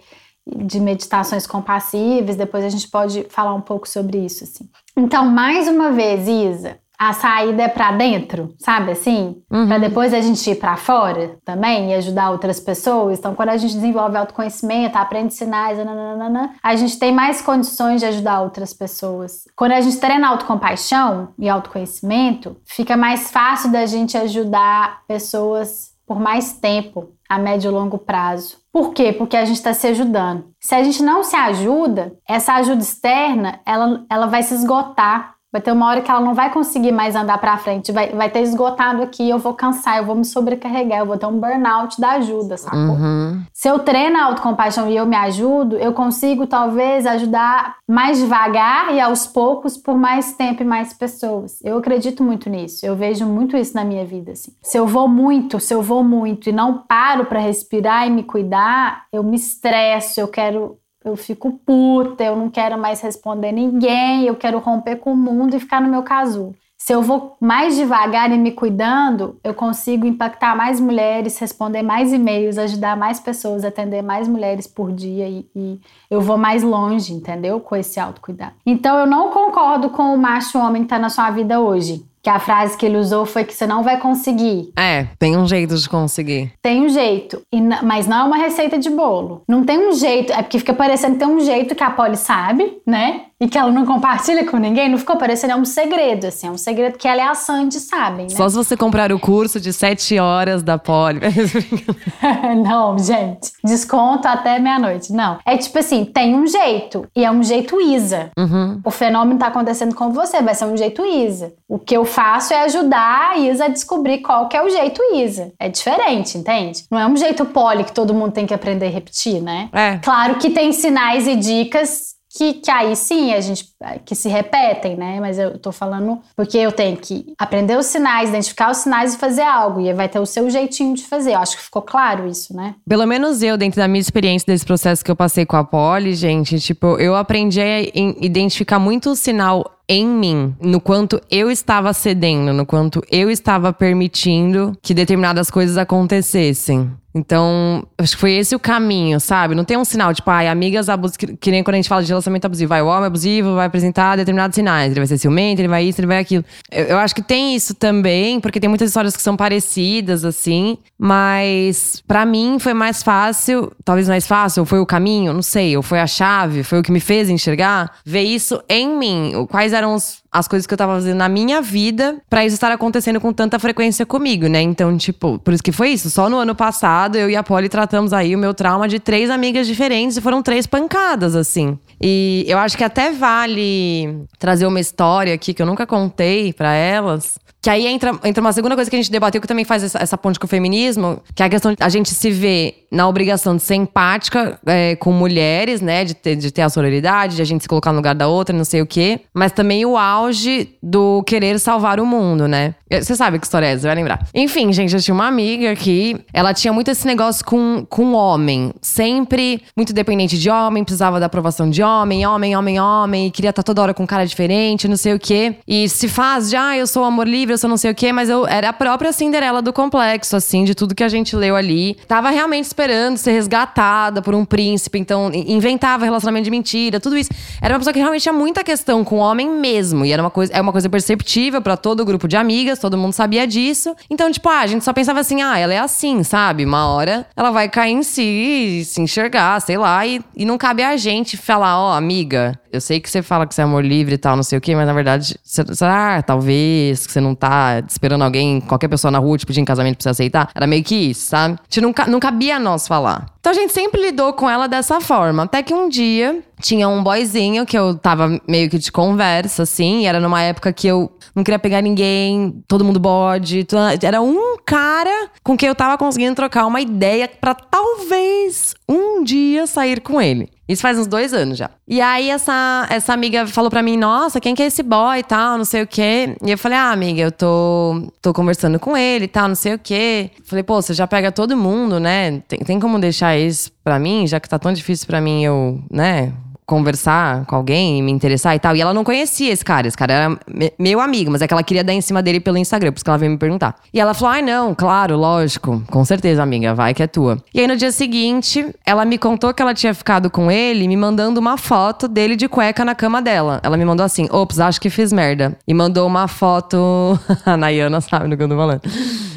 [0.46, 4.68] de meditações compassíveis, depois a gente pode falar um pouco sobre isso, assim.
[4.96, 9.42] Então, mais uma vez, Isa, a saída é para dentro, sabe assim?
[9.50, 9.66] Uhum.
[9.66, 13.18] Para depois a gente ir para fora também e ajudar outras pessoas.
[13.18, 18.06] Então, quando a gente desenvolve autoconhecimento, aprende sinais, nananana, a gente tem mais condições de
[18.06, 19.44] ajudar outras pessoas.
[19.56, 26.20] Quando a gente treina autocompaixão e autoconhecimento, fica mais fácil da gente ajudar pessoas por
[26.20, 28.58] mais tempo, a médio e longo prazo.
[28.70, 29.10] Por quê?
[29.10, 30.50] Porque a gente está se ajudando.
[30.60, 35.60] Se a gente não se ajuda, essa ajuda externa, ela, ela vai se esgotar Vai
[35.60, 38.40] ter uma hora que ela não vai conseguir mais andar para frente, vai, vai ter
[38.40, 42.12] esgotado aqui, eu vou cansar, eu vou me sobrecarregar, eu vou ter um burnout da
[42.12, 42.78] ajuda, sacou?
[42.78, 43.42] Uhum.
[43.52, 48.94] Se eu treino a autocompaixão e eu me ajudo, eu consigo talvez ajudar mais devagar
[48.94, 51.58] e aos poucos por mais tempo e mais pessoas.
[51.64, 54.52] Eu acredito muito nisso, eu vejo muito isso na minha vida, assim.
[54.62, 58.22] Se eu vou muito, se eu vou muito e não paro para respirar e me
[58.22, 64.24] cuidar, eu me estresso, eu quero eu fico puta, eu não quero mais responder ninguém,
[64.24, 66.54] eu quero romper com o mundo e ficar no meu casulo.
[66.82, 72.10] Se eu vou mais devagar e me cuidando, eu consigo impactar mais mulheres, responder mais
[72.10, 75.78] e-mails, ajudar mais pessoas, atender mais mulheres por dia e, e
[76.10, 77.60] eu vou mais longe, entendeu?
[77.60, 78.54] Com esse autocuidado.
[78.64, 82.02] Então eu não concordo com o macho homem que tá na sua vida hoje.
[82.22, 84.72] Que a frase que ele usou foi que você não vai conseguir.
[84.78, 86.52] É, tem um jeito de conseguir.
[86.60, 87.40] Tem um jeito,
[87.82, 89.42] mas não é uma receita de bolo.
[89.48, 92.16] Não tem um jeito, é porque fica parecendo que tem um jeito que a Polly
[92.16, 93.22] sabe, né?
[93.42, 96.50] E que ela não compartilha com ninguém, não ficou parecendo, é um segredo, assim, é
[96.50, 98.36] um segredo que ela e a Sandy sabem, né?
[98.36, 101.20] Só se você comprar o curso de 7 horas da Polly.
[102.62, 105.38] não, gente, desconto até meia-noite, não.
[105.46, 108.30] É tipo assim, tem um jeito, e é um jeito Isa.
[108.36, 108.78] Uhum.
[108.84, 111.54] O fenômeno tá acontecendo com você, vai ser um jeito Isa.
[111.66, 115.00] O que eu faço é ajudar a Isa a descobrir qual que é o jeito
[115.14, 115.52] Isa.
[115.58, 116.84] É diferente, entende?
[116.90, 119.68] Não é um jeito poli que todo mundo tem que aprender a repetir, né?
[119.72, 119.98] É.
[119.98, 123.68] Claro que tem sinais e dicas que, que aí sim a gente
[124.04, 125.18] que se repetem, né?
[125.20, 129.18] Mas eu tô falando porque eu tenho que aprender os sinais, identificar os sinais e
[129.18, 129.80] fazer algo.
[129.80, 131.32] E vai ter o seu jeitinho de fazer.
[131.32, 132.76] Eu acho que ficou claro isso, né?
[132.88, 136.14] Pelo menos eu, dentro da minha experiência desse processo que eu passei com a Poli,
[136.14, 137.80] gente, tipo, eu aprendi a
[138.24, 143.72] identificar muito o sinal em mim, no quanto eu estava cedendo, no quanto eu estava
[143.72, 146.88] permitindo que determinadas coisas acontecessem.
[147.12, 149.54] Então, acho que foi esse o caminho, sabe?
[149.54, 152.02] Não tem um sinal, tipo, ai, amigas abusivas, que, que, nem quando a gente fala
[152.02, 152.68] de relacionamento abusivo.
[152.68, 154.92] Vai, o homem abusivo vai apresentar determinados sinais.
[154.92, 156.44] Ele vai ser ciumento, ele vai isso, ele vai aquilo.
[156.70, 160.78] Eu, eu acho que tem isso também, porque tem muitas histórias que são parecidas, assim.
[160.96, 165.76] Mas, para mim, foi mais fácil, talvez mais fácil, ou foi o caminho, não sei,
[165.76, 169.46] ou foi a chave, foi o que me fez enxergar, ver isso em mim.
[169.50, 172.70] Quais eram os as coisas que eu tava fazendo na minha vida para isso estar
[172.70, 174.62] acontecendo com tanta frequência comigo, né?
[174.62, 176.08] Então, tipo, por isso que foi isso.
[176.08, 179.28] Só no ano passado, eu e a Polly tratamos aí o meu trauma de três
[179.28, 181.76] amigas diferentes e foram três pancadas, assim.
[182.00, 186.72] E eu acho que até vale trazer uma história aqui que eu nunca contei para
[186.72, 187.38] elas.
[187.62, 189.98] Que aí entra, entra uma segunda coisa que a gente debateu, que também faz essa,
[189.98, 193.06] essa ponte com o feminismo, que é a questão de a gente se ver na
[193.06, 196.04] obrigação de ser empática é, com mulheres, né?
[196.04, 198.56] De ter, de ter a sororidade, de a gente se colocar no lugar da outra,
[198.56, 199.20] não sei o quê.
[199.34, 202.74] Mas também o auge do querer salvar o mundo, né?
[202.90, 204.26] Você sabe que história é essa, vai lembrar.
[204.34, 208.72] Enfim, gente, eu tinha uma amiga que ela tinha muito esse negócio com, com homem.
[208.80, 213.50] Sempre muito dependente de homem, precisava da aprovação de homem, homem, homem, homem, e queria
[213.50, 215.56] estar toda hora com um cara diferente, não sei o quê.
[215.66, 218.12] E se faz de, ah, eu sou amor livre, eu sou não sei o quê,
[218.12, 221.54] mas eu era a própria Cinderela do complexo, assim, de tudo que a gente leu
[221.54, 221.96] ali.
[222.08, 227.30] Tava realmente esperando ser resgatada por um príncipe, então inventava relacionamento de mentira, tudo isso.
[227.60, 230.04] Era uma pessoa que realmente tinha muita questão com o homem mesmo.
[230.04, 232.98] E era uma coisa, é uma coisa perceptível para todo o grupo de amigas todo
[232.98, 233.94] mundo sabia disso.
[234.08, 236.64] Então, tipo, ah, a gente só pensava assim, ah, ela é assim, sabe?
[236.64, 240.82] Uma hora ela vai cair em si, se enxergar, sei lá, e, e não cabe
[240.82, 243.84] a gente falar, ó, oh, amiga, eu sei que você fala que você é amor
[243.84, 247.20] livre e tal, não sei o quê, mas na verdade, você- ah, talvez que você
[247.20, 250.50] não tá esperando alguém, qualquer pessoa na rua te pedir em casamento pra você aceitar.
[250.54, 251.58] Era meio que isso, sabe?
[251.68, 253.26] Gente não, não cabia a nós falar.
[253.40, 255.44] Então a gente sempre lidou com ela dessa forma.
[255.44, 260.02] Até que um dia tinha um boyzinho que eu tava meio que de conversa, assim,
[260.02, 263.64] e era numa época que eu não queria pegar ninguém, todo mundo bode.
[263.64, 269.22] tu- Era um cara com quem eu tava conseguindo trocar uma ideia pra talvez um
[269.24, 270.48] dia sair com ele.
[270.70, 271.68] Isso faz uns dois anos já.
[271.88, 275.22] E aí essa, essa amiga falou pra mim, nossa, quem que é esse boy e
[275.24, 276.36] tal, não sei o quê.
[276.44, 279.74] E eu falei, ah, amiga, eu tô, tô conversando com ele e tal, não sei
[279.74, 280.30] o quê.
[280.44, 282.40] Falei, pô, você já pega todo mundo, né?
[282.46, 285.82] Tem, tem como deixar isso pra mim, já que tá tão difícil pra mim eu,
[285.90, 286.32] né?
[286.70, 288.74] Conversar com alguém e me interessar e tal.
[288.76, 289.86] E ela não conhecia esse cara.
[289.88, 292.38] Esse cara era me- meu amigo, mas é que ela queria dar em cima dele
[292.40, 293.74] pelo Instagram, por isso que ela veio me perguntar.
[293.92, 295.82] E ela falou: ai, não, claro, lógico.
[295.90, 297.42] Com certeza, amiga, vai que é tua.
[297.52, 300.96] E aí no dia seguinte, ela me contou que ela tinha ficado com ele, me
[300.96, 303.60] mandando uma foto dele de cueca na cama dela.
[303.62, 305.58] Ela me mandou assim: ops, acho que fiz merda.
[305.66, 307.18] E mandou uma foto.
[307.44, 308.80] A Nayana sabe do que eu tô falando.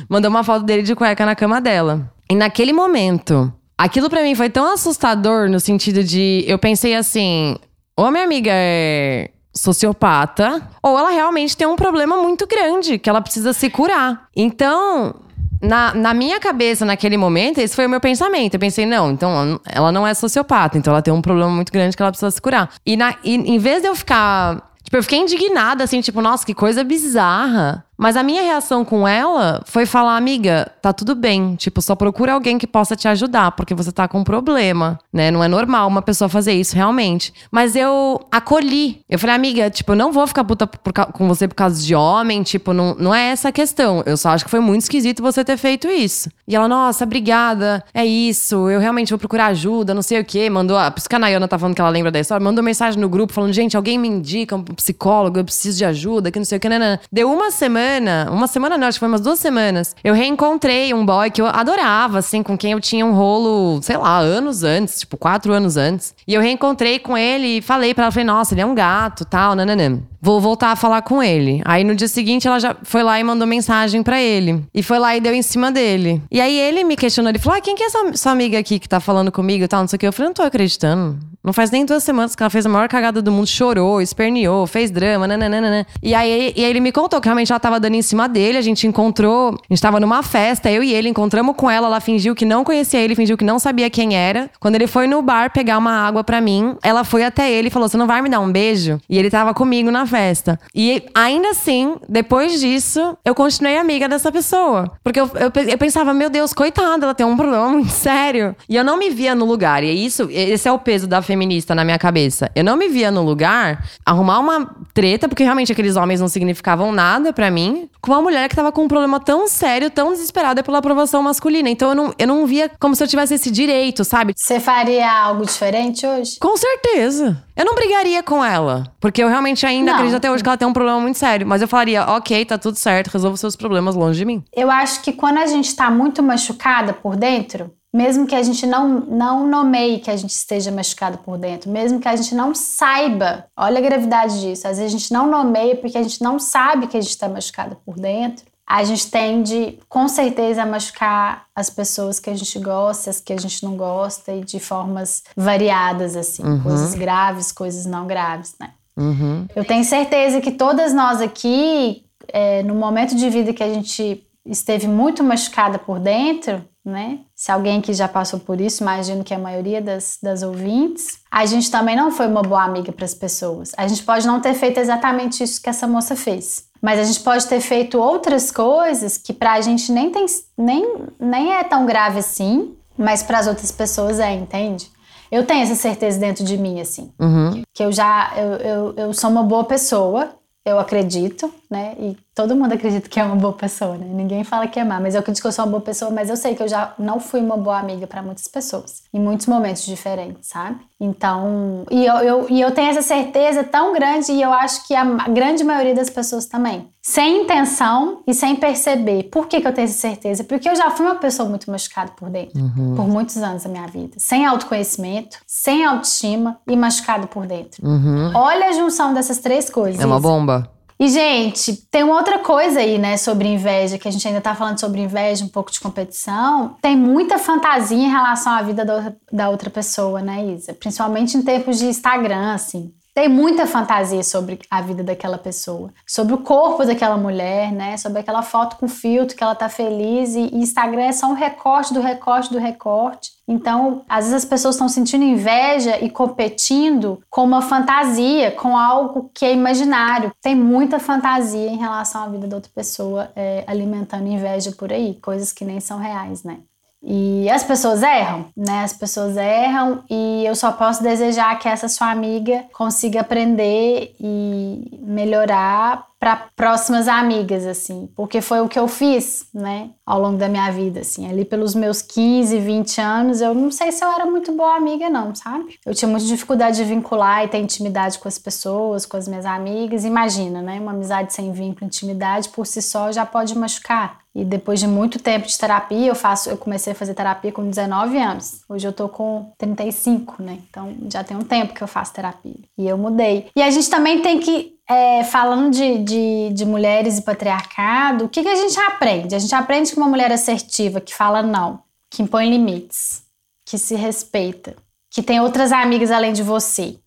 [0.07, 2.09] Mandou uma foto dele de cueca na cama dela.
[2.29, 7.55] E naquele momento, Aquilo pra mim foi tão assustador no sentido de eu pensei assim,
[7.97, 13.09] ou a minha amiga é sociopata, ou ela realmente tem um problema muito grande que
[13.09, 14.27] ela precisa se curar.
[14.35, 15.15] Então,
[15.61, 18.55] na, na minha cabeça, naquele momento, esse foi o meu pensamento.
[18.55, 21.95] Eu pensei, não, então ela não é sociopata, então ela tem um problema muito grande
[21.95, 22.69] que ela precisa se curar.
[22.85, 24.71] E, na, e em vez de eu ficar.
[24.83, 27.85] Tipo, eu fiquei indignada, assim, tipo, nossa, que coisa bizarra.
[27.97, 31.55] Mas a minha reação com ela foi falar, amiga, tá tudo bem.
[31.55, 35.29] Tipo, só procura alguém que possa te ajudar, porque você tá com um problema, né?
[35.31, 37.33] Não é normal uma pessoa fazer isso, realmente.
[37.51, 39.01] Mas eu acolhi.
[39.09, 41.95] Eu falei, amiga, tipo, eu não vou ficar puta por com você por causa de
[41.95, 44.03] homem, tipo, não, não é essa a questão.
[44.05, 46.29] Eu só acho que foi muito esquisito você ter feito isso.
[46.47, 50.49] E ela, nossa, obrigada, é isso, eu realmente vou procurar ajuda, não sei o quê.
[50.49, 52.99] Mandou, ah, por isso que a tá falando que ela lembra da história, mandou mensagem
[52.99, 56.45] no grupo falando, gente, alguém me indica um psicólogo, eu preciso de ajuda, que não
[56.45, 56.99] sei o que, nanana.
[57.11, 57.82] Deu uma semana,
[58.31, 59.95] uma semana não, acho que foi umas duas semanas.
[60.03, 63.97] Eu reencontrei um boy que eu adorava, assim, com quem eu tinha um rolo, sei
[63.97, 66.15] lá, anos antes, tipo, quatro anos antes.
[66.27, 69.25] E eu reencontrei com ele e falei pra ela, falei, nossa, ele é um gato,
[69.25, 69.99] tal, nananã.
[70.21, 71.61] Vou voltar a falar com ele.
[71.65, 74.63] Aí no dia seguinte ela já foi lá e mandou mensagem pra ele.
[74.73, 76.21] E foi lá e deu em cima dele.
[76.31, 78.79] E aí ele me questionou, ele falou: ah, quem que é essa sua amiga aqui
[78.79, 80.07] que tá falando comigo e tal, não sei o que.
[80.07, 81.19] Eu falei, não tô acreditando.
[81.43, 84.65] Não faz nem duas semanas que ela fez a maior cagada do mundo, chorou, esperneou,
[84.65, 85.85] fez drama, nananana.
[86.01, 88.57] E aí, e aí ele me contou que realmente ela tava dando em cima dele,
[88.57, 91.99] a gente encontrou, a gente tava numa festa, eu e ele encontramos com ela, ela
[91.99, 94.49] fingiu que não conhecia ele, fingiu que não sabia quem era.
[94.59, 97.71] Quando ele foi no bar pegar uma água pra mim, ela foi até ele e
[97.71, 98.99] falou: Você não vai me dar um beijo?
[99.09, 100.57] E ele tava comigo na festa.
[100.73, 104.91] E ainda assim, depois disso, eu continuei amiga dessa pessoa.
[105.03, 108.55] Porque eu, eu, eu pensava, meu Deus, coitada, ela tem um problema muito sério.
[108.69, 109.83] E eu não me via no lugar.
[109.83, 112.51] E é isso, esse é o peso da feminista na minha cabeça.
[112.55, 116.91] Eu não me via no lugar arrumar uma treta, porque realmente aqueles homens não significavam
[116.91, 120.61] nada pra mim, com uma mulher que tava com um problema tão sério, tão desesperada
[120.61, 121.69] pela aprovação masculina.
[121.69, 124.33] Então eu não, eu não via como se eu tivesse esse direito, sabe?
[124.37, 126.37] Você faria algo diferente hoje?
[126.39, 127.43] Com certeza.
[127.55, 128.83] Eu não brigaria com ela.
[128.99, 129.93] Porque eu realmente ainda Não.
[129.95, 131.45] acredito até hoje que ela tem um problema muito sério.
[131.47, 134.43] Mas eu falaria, ok, tá tudo certo, resolva seus problemas longe de mim.
[134.55, 138.65] Eu acho que quando a gente tá muito machucada por dentro, mesmo que a gente
[138.65, 142.55] não, não nomeie que a gente esteja machucado por dentro, mesmo que a gente não
[142.55, 146.39] saiba, olha a gravidade disso, às vezes a gente não nomeia porque a gente não
[146.39, 151.45] sabe que a gente está machucado por dentro, a gente tende com certeza a machucar
[151.55, 155.21] as pessoas que a gente gosta, as que a gente não gosta e de formas
[155.35, 156.63] variadas, assim, Uhum.
[156.63, 158.71] coisas graves, coisas não graves, né?
[158.97, 159.45] Uhum.
[159.55, 164.25] Eu tenho certeza que todas nós aqui, é, no momento de vida que a gente
[164.45, 167.19] esteve muito machucada por dentro, né?
[167.35, 171.45] Se alguém que já passou por isso, imagino que a maioria das, das ouvintes, a
[171.45, 173.71] gente também não foi uma boa amiga para as pessoas.
[173.77, 176.65] A gente pode não ter feito exatamente isso que essa moça fez.
[176.81, 180.25] Mas a gente pode ter feito outras coisas que pra gente nem, tem,
[180.57, 184.91] nem, nem é tão grave assim, mas para as outras pessoas é, entende?
[185.31, 187.63] Eu tenho essa certeza dentro de mim, assim Uhum.
[187.73, 190.29] que eu já eu, eu, eu sou uma boa pessoa,
[190.65, 191.95] eu acredito, né?
[191.97, 194.07] E todo mundo acredita que é uma boa pessoa, né?
[194.09, 196.29] Ninguém fala que é má, mas eu acredito que eu sou uma boa pessoa, mas
[196.29, 199.45] eu sei que eu já não fui uma boa amiga para muitas pessoas, em muitos
[199.45, 200.79] momentos diferentes, sabe?
[200.99, 204.95] Então, e eu, eu, e eu tenho essa certeza tão grande e eu acho que
[204.95, 206.87] a grande maioria das pessoas também.
[207.01, 209.23] Sem intenção e sem perceber.
[209.23, 210.45] Por que, que eu tenho essa certeza?
[210.45, 212.53] Porque eu já fui uma pessoa muito machucada por dentro,
[212.95, 214.15] por muitos anos da minha vida.
[214.17, 217.85] Sem autoconhecimento, sem autoestima e machucado por dentro.
[217.85, 218.31] Uhum.
[218.33, 219.99] Olha a junção dessas três coisas.
[219.99, 220.72] É uma bomba.
[221.03, 224.55] E, gente, tem uma outra coisa aí, né, sobre inveja, que a gente ainda tá
[224.55, 226.77] falando sobre inveja, um pouco de competição.
[226.81, 228.85] Tem muita fantasia em relação à vida
[229.29, 230.73] da outra, pessoa, né, Isa?
[230.73, 232.93] Principalmente em tempos de Instagram, assim.
[233.13, 237.95] Tem muita fantasia sobre a vida daquela pessoa, sobre o corpo daquela mulher, né?
[237.95, 241.93] Sobre aquela foto com filtro que ela tá feliz e, Instagram é só um recorte
[241.93, 243.31] do recorte do recorte.
[243.47, 249.29] Então, às vezes as pessoas estão sentindo inveja e competindo com uma fantasia, com algo
[249.33, 250.31] que é imaginário.
[250.41, 255.19] Tem muita fantasia em relação à vida da outra pessoa, é, alimentando inveja por aí,
[255.21, 256.59] coisas que nem são reais, né?
[257.05, 258.83] E as pessoas erram, né?
[258.83, 264.99] As pessoas erram e eu só posso desejar que essa sua amiga consiga aprender e
[265.01, 270.47] melhorar para próximas amigas, assim, porque foi o que eu fiz, né, ao longo da
[270.47, 274.25] minha vida, assim, ali pelos meus 15, 20 anos, eu não sei se eu era
[274.25, 275.77] muito boa amiga, não, sabe?
[275.85, 279.45] Eu tinha muita dificuldade de vincular e ter intimidade com as pessoas, com as minhas
[279.45, 280.05] amigas.
[280.05, 284.22] Imagina, né, uma amizade sem vínculo, intimidade, por si só já pode machucar.
[284.35, 287.69] E depois de muito tempo de terapia, eu faço, eu comecei a fazer terapia com
[287.69, 288.61] 19 anos.
[288.67, 290.57] Hoje eu tô com 35, né?
[290.67, 292.55] Então já tem um tempo que eu faço terapia.
[292.75, 293.51] E eu mudei.
[293.55, 298.29] E a gente também tem que é, falando de, de, de, mulheres e patriarcado, o
[298.29, 299.35] que, que a gente aprende?
[299.35, 303.23] A gente aprende que uma mulher assertiva, que fala não, que impõe limites,
[303.65, 304.75] que se respeita,
[305.09, 306.97] que tem outras amigas além de você,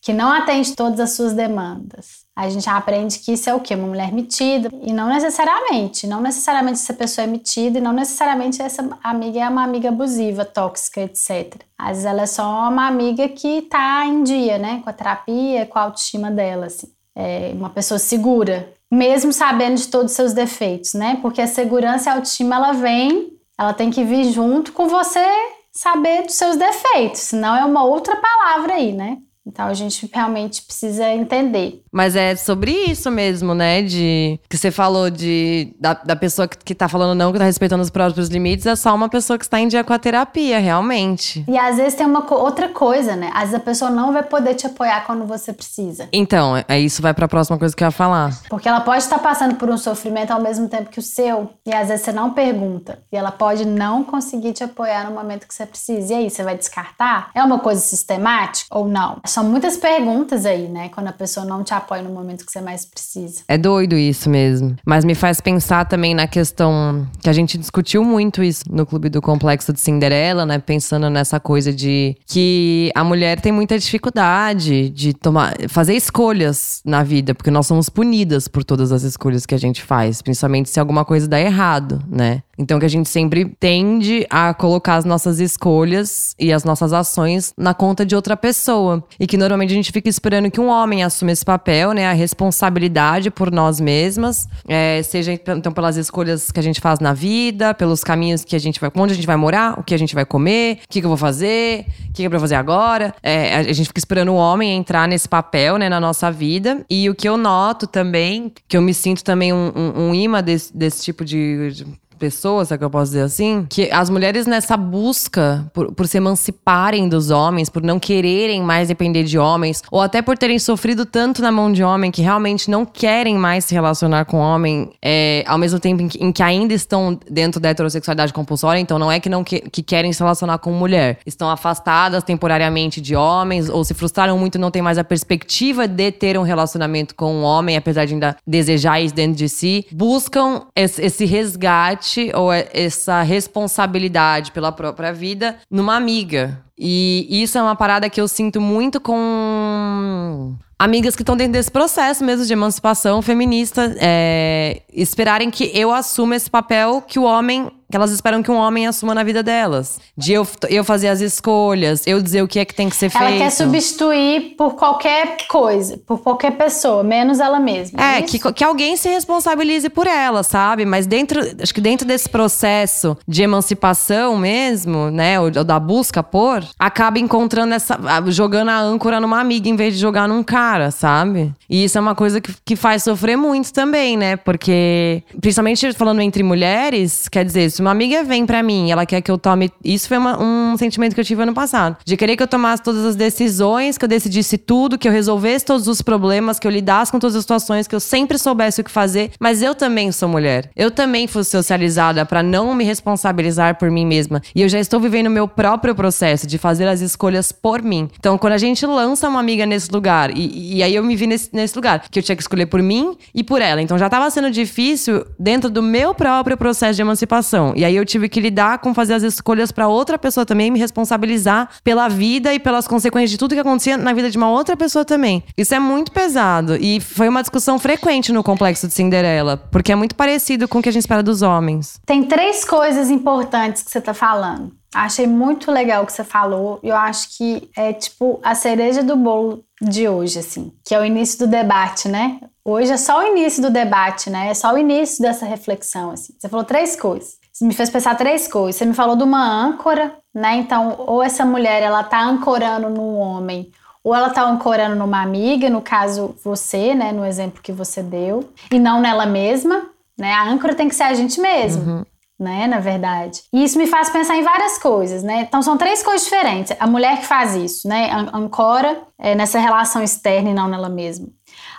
[0.00, 2.25] que não atende todas as suas demandas.
[2.36, 3.74] A gente aprende que isso é o quê?
[3.74, 4.68] Uma mulher metida.
[4.82, 6.06] E não necessariamente.
[6.06, 10.44] Não necessariamente essa pessoa é metida e não necessariamente essa amiga é uma amiga abusiva,
[10.44, 11.62] tóxica, etc.
[11.78, 14.82] Às vezes ela é só uma amiga que tá em dia, né?
[14.84, 19.88] Com a terapia, com a autoestima dela, assim é, uma pessoa segura, mesmo sabendo de
[19.88, 21.18] todos os seus defeitos, né?
[21.22, 25.26] Porque a segurança e a autoestima ela vem, ela tem que vir junto com você
[25.72, 29.18] saber dos seus defeitos, senão é uma outra palavra aí, né?
[29.46, 31.82] Então a gente realmente precisa entender.
[31.92, 33.80] Mas é sobre isso mesmo, né?
[33.82, 37.44] De que você falou de da, da pessoa que, que tá falando não, que tá
[37.44, 40.58] respeitando os próprios limites, é só uma pessoa que está em dia com a terapia,
[40.58, 41.44] realmente.
[41.48, 43.30] E às vezes tem uma outra coisa, né?
[43.32, 46.08] Às vezes a pessoa não vai poder te apoiar quando você precisa.
[46.12, 48.36] Então, é isso vai para a próxima coisa que eu ia falar.
[48.48, 51.72] Porque ela pode estar passando por um sofrimento ao mesmo tempo que o seu, e
[51.72, 55.54] às vezes você não pergunta, e ela pode não conseguir te apoiar no momento que
[55.54, 56.12] você precisa.
[56.12, 57.30] E aí, você vai descartar?
[57.34, 59.18] É uma coisa sistemática ou não?
[59.36, 60.88] São muitas perguntas aí, né?
[60.88, 63.42] Quando a pessoa não te apoia no momento que você mais precisa.
[63.46, 64.74] É doido isso mesmo.
[64.82, 69.10] Mas me faz pensar também na questão que a gente discutiu muito isso no Clube
[69.10, 70.58] do Complexo de Cinderela, né?
[70.58, 77.02] Pensando nessa coisa de que a mulher tem muita dificuldade de tomar, fazer escolhas na
[77.02, 80.80] vida, porque nós somos punidas por todas as escolhas que a gente faz, principalmente se
[80.80, 82.42] alguma coisa dá errado, né?
[82.58, 87.52] Então que a gente sempre tende a colocar as nossas escolhas e as nossas ações
[87.56, 89.04] na conta de outra pessoa.
[89.18, 92.06] E que normalmente a gente fica esperando que um homem assuma esse papel, né?
[92.06, 94.48] A responsabilidade por nós mesmas.
[94.68, 98.60] É, seja então pelas escolhas que a gente faz na vida, pelos caminhos que a
[98.60, 98.90] gente vai.
[98.96, 101.10] Onde a gente vai morar, o que a gente vai comer, o que, que eu
[101.10, 103.14] vou fazer, o que, que é pra fazer agora.
[103.22, 106.84] É, a gente fica esperando o homem entrar nesse papel, né, na nossa vida.
[106.88, 110.42] E o que eu noto também, que eu me sinto também um, um, um imã
[110.42, 111.86] desse, desse tipo de, de
[112.16, 116.16] pessoas, é que eu posso dizer assim, que as mulheres nessa busca por, por se
[116.16, 121.04] emanciparem dos homens, por não quererem mais depender de homens, ou até por terem sofrido
[121.04, 125.44] tanto na mão de homem que realmente não querem mais se relacionar com homem, é,
[125.46, 129.10] ao mesmo tempo em que, em que, ainda estão dentro da heterossexualidade compulsória, então não
[129.10, 133.68] é que não que, que, querem se relacionar com mulher, estão afastadas temporariamente de homens,
[133.68, 137.34] ou se frustraram muito e não tem mais a perspectiva de ter um relacionamento com
[137.34, 142.52] um homem, apesar de ainda desejar isso dentro de si, buscam esse, esse resgate ou
[142.52, 146.62] é essa responsabilidade pela própria vida numa amiga.
[146.78, 151.70] E isso é uma parada que eu sinto muito com amigas que estão dentro desse
[151.70, 157.70] processo mesmo de emancipação feminista, é, esperarem que eu assuma esse papel que o homem
[157.90, 160.00] que elas esperam que um homem assuma na vida delas.
[160.16, 163.06] De eu, eu fazer as escolhas, eu dizer o que é que tem que ser
[163.06, 163.42] ela feito.
[163.42, 168.00] Ela quer substituir por qualquer coisa, por qualquer pessoa, menos ela mesma.
[168.00, 170.84] É, é que, que alguém se responsabilize por ela, sabe?
[170.84, 176.22] Mas dentro, acho que dentro desse processo de emancipação mesmo, né, ou, ou da busca
[176.22, 177.98] por, acaba encontrando essa.
[178.28, 181.52] jogando a âncora numa amiga em vez de jogar num cara, sabe?
[181.68, 184.36] E isso é uma coisa que, que faz sofrer muito também, né?
[184.36, 189.20] Porque, principalmente falando entre mulheres, quer dizer, se uma amiga vem para mim ela quer
[189.20, 189.70] que eu tome.
[189.84, 191.96] Isso foi uma, um sentimento que eu tive ano passado.
[192.04, 195.64] De querer que eu tomasse todas as decisões, que eu decidisse tudo, que eu resolvesse
[195.64, 198.84] todos os problemas, que eu lidasse com todas as situações, que eu sempre soubesse o
[198.84, 199.30] que fazer.
[199.38, 200.70] Mas eu também sou mulher.
[200.74, 204.40] Eu também fui socializada para não me responsabilizar por mim mesma.
[204.54, 208.08] E eu já estou vivendo o meu próprio processo de fazer as escolhas por mim.
[208.18, 211.26] Então, quando a gente lança uma amiga nesse lugar, e, e aí eu me vi
[211.26, 213.82] nesse, nesse lugar, que eu tinha que escolher por mim e por ela.
[213.82, 217.65] Então já estava sendo difícil dentro do meu próprio processo de emancipação.
[217.66, 217.72] Relação.
[217.76, 220.78] E aí eu tive que lidar com fazer as escolhas para outra pessoa também, me
[220.78, 224.76] responsabilizar pela vida e pelas consequências de tudo que acontecia na vida de uma outra
[224.76, 225.42] pessoa também.
[225.56, 226.76] Isso é muito pesado.
[226.76, 230.82] E foi uma discussão frequente no complexo de Cinderela, porque é muito parecido com o
[230.82, 231.98] que a gente espera dos homens.
[232.06, 234.72] Tem três coisas importantes que você tá falando.
[234.94, 236.80] Achei muito legal o que você falou.
[236.82, 241.04] Eu acho que é tipo a cereja do bolo de hoje, assim, que é o
[241.04, 242.40] início do debate, né?
[242.64, 244.48] Hoje é só o início do debate, né?
[244.48, 246.32] É só o início dessa reflexão, assim.
[246.38, 247.36] Você falou três coisas.
[247.60, 248.76] Me fez pensar três coisas.
[248.76, 250.56] Você me falou de uma âncora, né?
[250.56, 253.70] Então, ou essa mulher ela tá ancorando no homem,
[254.04, 258.48] ou ela tá ancorando numa amiga, no caso você, né, no exemplo que você deu,
[258.70, 259.86] e não nela mesma,
[260.18, 260.32] né?
[260.32, 261.82] A âncora tem que ser a gente mesmo.
[261.82, 262.04] Uhum
[262.38, 263.42] né, na verdade.
[263.52, 265.46] E isso me faz pensar em várias coisas, né?
[265.48, 266.76] Então são três coisas diferentes.
[266.78, 271.28] A mulher que faz isso, né, ancora é, nessa relação externa e não nela mesma.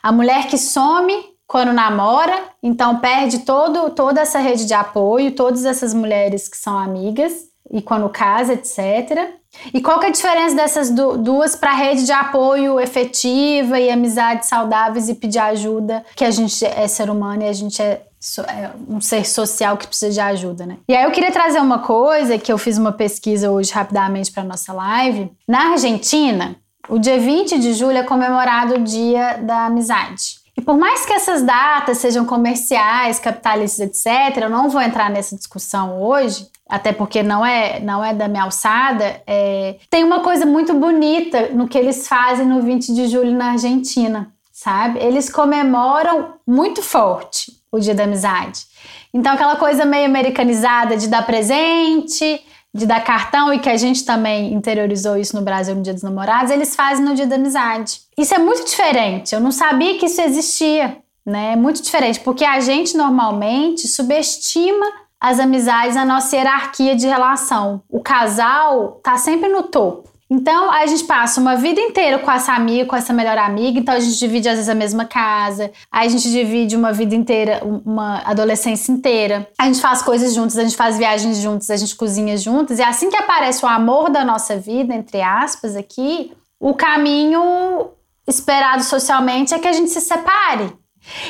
[0.01, 1.13] A mulher que some
[1.47, 6.77] quando namora, então perde todo, toda essa rede de apoio, todas essas mulheres que são
[6.77, 7.33] amigas
[7.71, 9.29] e quando casa, etc.
[9.73, 13.89] E qual que é a diferença dessas duas para a rede de apoio efetiva e
[13.89, 18.03] amizades saudáveis e pedir ajuda, que a gente é ser humano e a gente é
[18.47, 20.77] é um ser social que precisa de ajuda, né?
[20.89, 24.43] E aí eu queria trazer uma coisa que eu fiz uma pesquisa hoje rapidamente para
[24.43, 25.31] nossa live.
[25.47, 26.55] Na Argentina,
[26.89, 30.46] o dia 20 de julho é comemorado o Dia da Amizade.
[30.57, 35.35] E por mais que essas datas sejam comerciais, capitalistas, etc., eu não vou entrar nessa
[35.35, 39.75] discussão hoje, até porque não é, não é da minha alçada, é...
[39.89, 44.31] tem uma coisa muito bonita no que eles fazem no 20 de julho na Argentina,
[44.51, 44.97] sabe?
[44.99, 48.65] Eles comemoram muito forte o dia da amizade.
[49.13, 52.41] Então, aquela coisa meio americanizada de dar presente,
[52.77, 56.03] de dar cartão, e que a gente também interiorizou isso no Brasil no Dia dos
[56.03, 58.01] Namorados, eles fazem no Dia da Amizade.
[58.17, 59.33] Isso é muito diferente.
[59.33, 61.53] Eu não sabia que isso existia, né?
[61.53, 64.85] É muito diferente, porque a gente normalmente subestima
[65.19, 67.81] as amizades, a nossa hierarquia de relação.
[67.89, 70.06] O casal tá sempre no topo.
[70.29, 73.95] Então, a gente passa uma vida inteira com essa amiga, com essa melhor amiga, então
[73.95, 77.61] a gente divide às vezes a mesma casa, aí a gente divide uma vida inteira,
[77.63, 79.47] uma adolescência inteira.
[79.57, 82.83] A gente faz coisas juntos, a gente faz viagens juntos, a gente cozinha juntos, e
[82.83, 87.91] assim que aparece o amor da nossa vida, entre aspas, aqui, o caminho
[88.27, 90.73] esperado socialmente é que a gente se separe.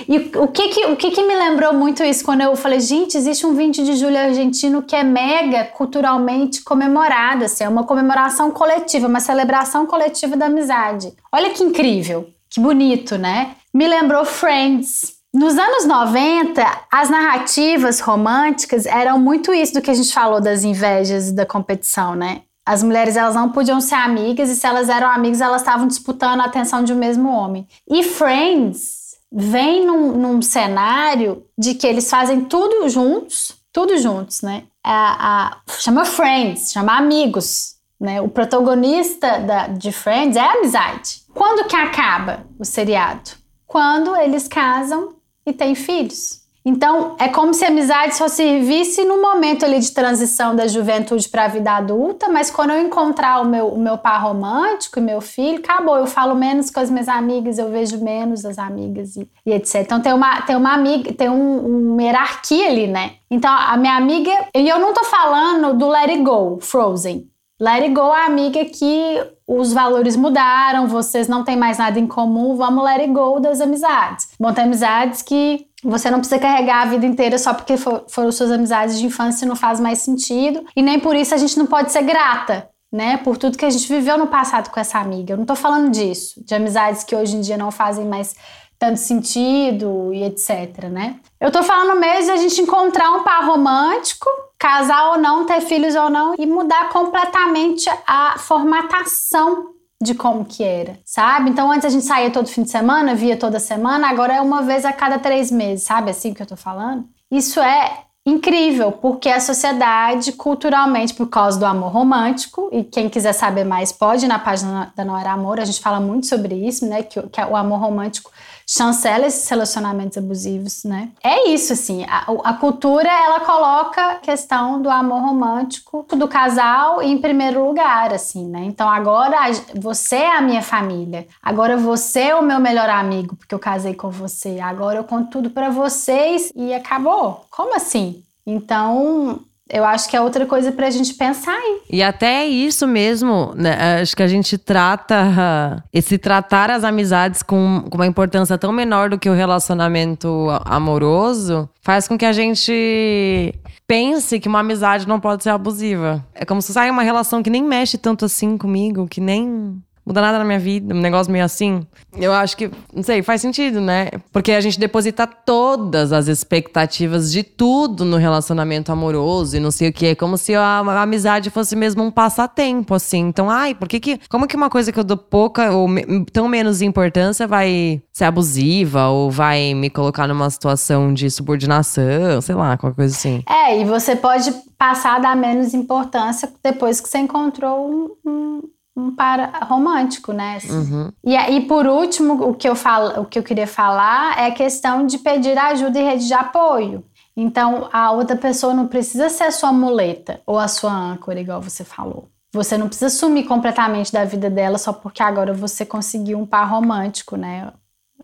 [0.08, 3.18] E o que que, o que que me lembrou muito isso quando eu falei, gente,
[3.18, 8.52] existe um 20 de julho argentino que é mega culturalmente comemorado, assim, é uma comemoração
[8.52, 11.14] coletiva, uma celebração coletiva da amizade.
[11.32, 13.56] Olha que incrível, que bonito, né?
[13.74, 15.18] Me lembrou Friends.
[15.34, 20.64] Nos anos 90, as narrativas românticas eram muito isso do que a gente falou das
[20.64, 22.42] invejas e da competição, né?
[22.66, 26.42] As mulheres elas não podiam ser amigas e se elas eram amigas, elas estavam disputando
[26.42, 27.68] a atenção de um mesmo homem.
[27.90, 34.64] E Friends vem num, num, cenário de que eles fazem tudo juntos, tudo juntos, né?
[34.84, 38.22] A, a, chama Friends, chama amigos, né?
[38.22, 41.22] O protagonista da, de Friends é a amizade.
[41.34, 43.32] Quando que acaba o seriado?
[43.66, 45.16] Quando eles casam
[45.46, 46.47] e têm filhos.
[46.68, 51.30] Então, é como se a amizade só servisse no momento ali de transição da juventude
[51.30, 55.02] para a vida adulta, mas quando eu encontrar o meu, o meu par romântico e
[55.02, 55.96] meu filho, acabou.
[55.96, 59.76] Eu falo menos com as minhas amigas, eu vejo menos as amigas e, e etc.
[59.76, 63.14] Então, tem uma, tem uma amiga, tem um, uma hierarquia ali, né?
[63.32, 67.30] Então, a minha amiga, e eu não tô falando do Let It Go, Frozen.
[67.62, 71.98] Let It Go é a amiga que os valores mudaram, vocês não têm mais nada
[71.98, 74.28] em comum, vamos let it go das amizades.
[74.38, 78.32] Bom, tem amizades que você não precisa carregar a vida inteira só porque for, foram
[78.32, 80.66] suas amizades de infância e não faz mais sentido.
[80.76, 83.18] E nem por isso a gente não pode ser grata, né?
[83.18, 85.34] Por tudo que a gente viveu no passado com essa amiga.
[85.34, 88.36] Eu não tô falando disso, de amizades que hoje em dia não fazem mais
[88.80, 91.20] tanto sentido e etc, né?
[91.40, 95.62] Eu tô falando mesmo de a gente encontrar um par romântico, casar ou não, ter
[95.62, 101.50] filhos ou não e mudar completamente a formatação de como que era, sabe?
[101.50, 104.62] Então antes a gente saía todo fim de semana, via toda semana, agora é uma
[104.62, 106.12] vez a cada três meses, sabe?
[106.12, 107.06] Assim que eu tô falando.
[107.32, 113.32] Isso é incrível, porque a sociedade, culturalmente, por causa do amor romântico, e quem quiser
[113.32, 116.54] saber mais pode ir na página da Não Era Amor, a gente fala muito sobre
[116.54, 117.04] isso, né?
[117.04, 118.30] Que, que o amor romântico
[118.70, 121.10] chancela esses relacionamentos abusivos, né?
[121.24, 122.04] É isso, assim.
[122.06, 128.14] A, a cultura, ela coloca a questão do amor romântico do casal em primeiro lugar,
[128.14, 128.64] assim, né?
[128.66, 129.38] Então agora
[129.76, 131.28] você é a minha família.
[131.42, 134.60] Agora você é o meu melhor amigo, porque eu casei com você.
[134.60, 137.46] Agora eu conto tudo para vocês e acabou.
[137.50, 138.24] Como assim?
[138.46, 141.82] Então, Eu acho que é outra coisa pra gente pensar aí.
[141.90, 144.02] E até isso mesmo, né?
[144.02, 149.10] Acho que a gente trata esse tratar as amizades com, com uma importância tão menor
[149.10, 153.54] do que o relacionamento amoroso faz com que a gente
[153.88, 156.24] pense que uma amizade não pode ser abusiva.
[156.36, 160.22] É como se saia uma relação que nem mexe tanto assim comigo, que nem muda
[160.22, 161.86] nada na minha vida, um negócio meio assim.
[162.16, 164.10] Eu acho que, não sei, faz sentido, né?
[164.32, 169.90] Porque a gente deposita todas as expectativas de tudo no relacionamento amoroso e não sei
[169.90, 170.08] o que.
[170.08, 173.20] É como se a, a amizade fosse mesmo um passatempo, assim.
[173.20, 174.20] Então, ai, por que que.
[174.30, 178.24] Como que uma coisa que eu dou pouca ou me, tão menos importância vai ser
[178.24, 183.44] abusiva ou vai me colocar numa situação de subordinação, sei lá, qualquer coisa assim.
[183.46, 188.62] É, e você pode passar a dar menos importância depois que você encontrou um
[188.98, 190.58] um para romântico, né?
[190.68, 191.12] Uhum.
[191.24, 194.52] E aí, por último, o que eu falo, o que eu queria falar é a
[194.52, 197.06] questão de pedir ajuda e rede de apoio.
[197.36, 201.62] Então, a outra pessoa não precisa ser a sua muleta ou a sua âncora, igual
[201.62, 202.28] você falou.
[202.52, 206.68] Você não precisa sumir completamente da vida dela só porque agora você conseguiu um par
[206.68, 207.72] romântico, né?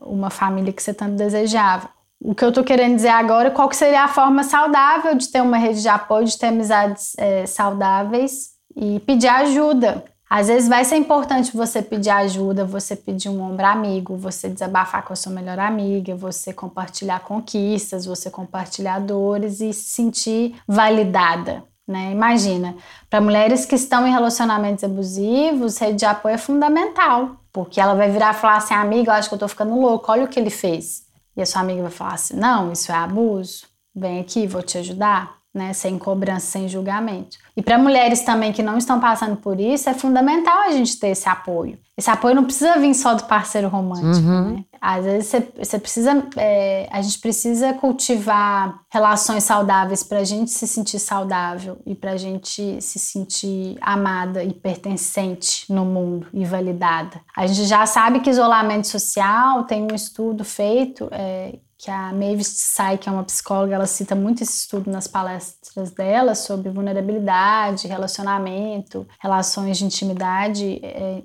[0.01, 1.87] Uma família que você tanto desejava.
[2.19, 5.41] O que eu tô querendo dizer agora, qual que seria a forma saudável de ter
[5.41, 10.03] uma rede de apoio, de ter amizades é, saudáveis e pedir ajuda.
[10.35, 15.05] Às vezes vai ser importante você pedir ajuda, você pedir um ombro amigo, você desabafar
[15.05, 21.63] com a sua melhor amiga, você compartilhar conquistas, você compartilhar dores e se sentir validada.
[21.87, 22.11] Né?
[22.11, 22.75] Imagina,
[23.11, 28.09] para mulheres que estão em relacionamentos abusivos, rede de apoio é fundamental, porque ela vai
[28.09, 30.39] virar e falar assim: amiga, eu acho que eu tô ficando louco, olha o que
[30.39, 31.03] ele fez.
[31.37, 34.79] E a sua amiga vai falar assim: não, isso é abuso, vem aqui, vou te
[34.79, 37.37] ajudar né, sem cobrança, sem julgamento.
[37.55, 41.09] E para mulheres também que não estão passando por isso, é fundamental a gente ter
[41.09, 41.77] esse apoio.
[41.95, 44.55] Esse apoio não precisa vir só do parceiro romântico, uhum.
[44.55, 44.65] né?
[44.81, 50.49] Às vezes você, você precisa, é, a gente precisa cultivar relações saudáveis para a gente
[50.51, 56.43] se sentir saudável e para a gente se sentir amada e pertencente no mundo e
[56.43, 57.21] validada.
[57.37, 62.53] A gente já sabe que isolamento social tem um estudo feito é, que a Mavis
[62.53, 67.89] Tsai, que é uma psicóloga, ela cita muito esse estudo nas palestras dela sobre vulnerabilidade,
[67.89, 71.23] relacionamento, relações de intimidade é,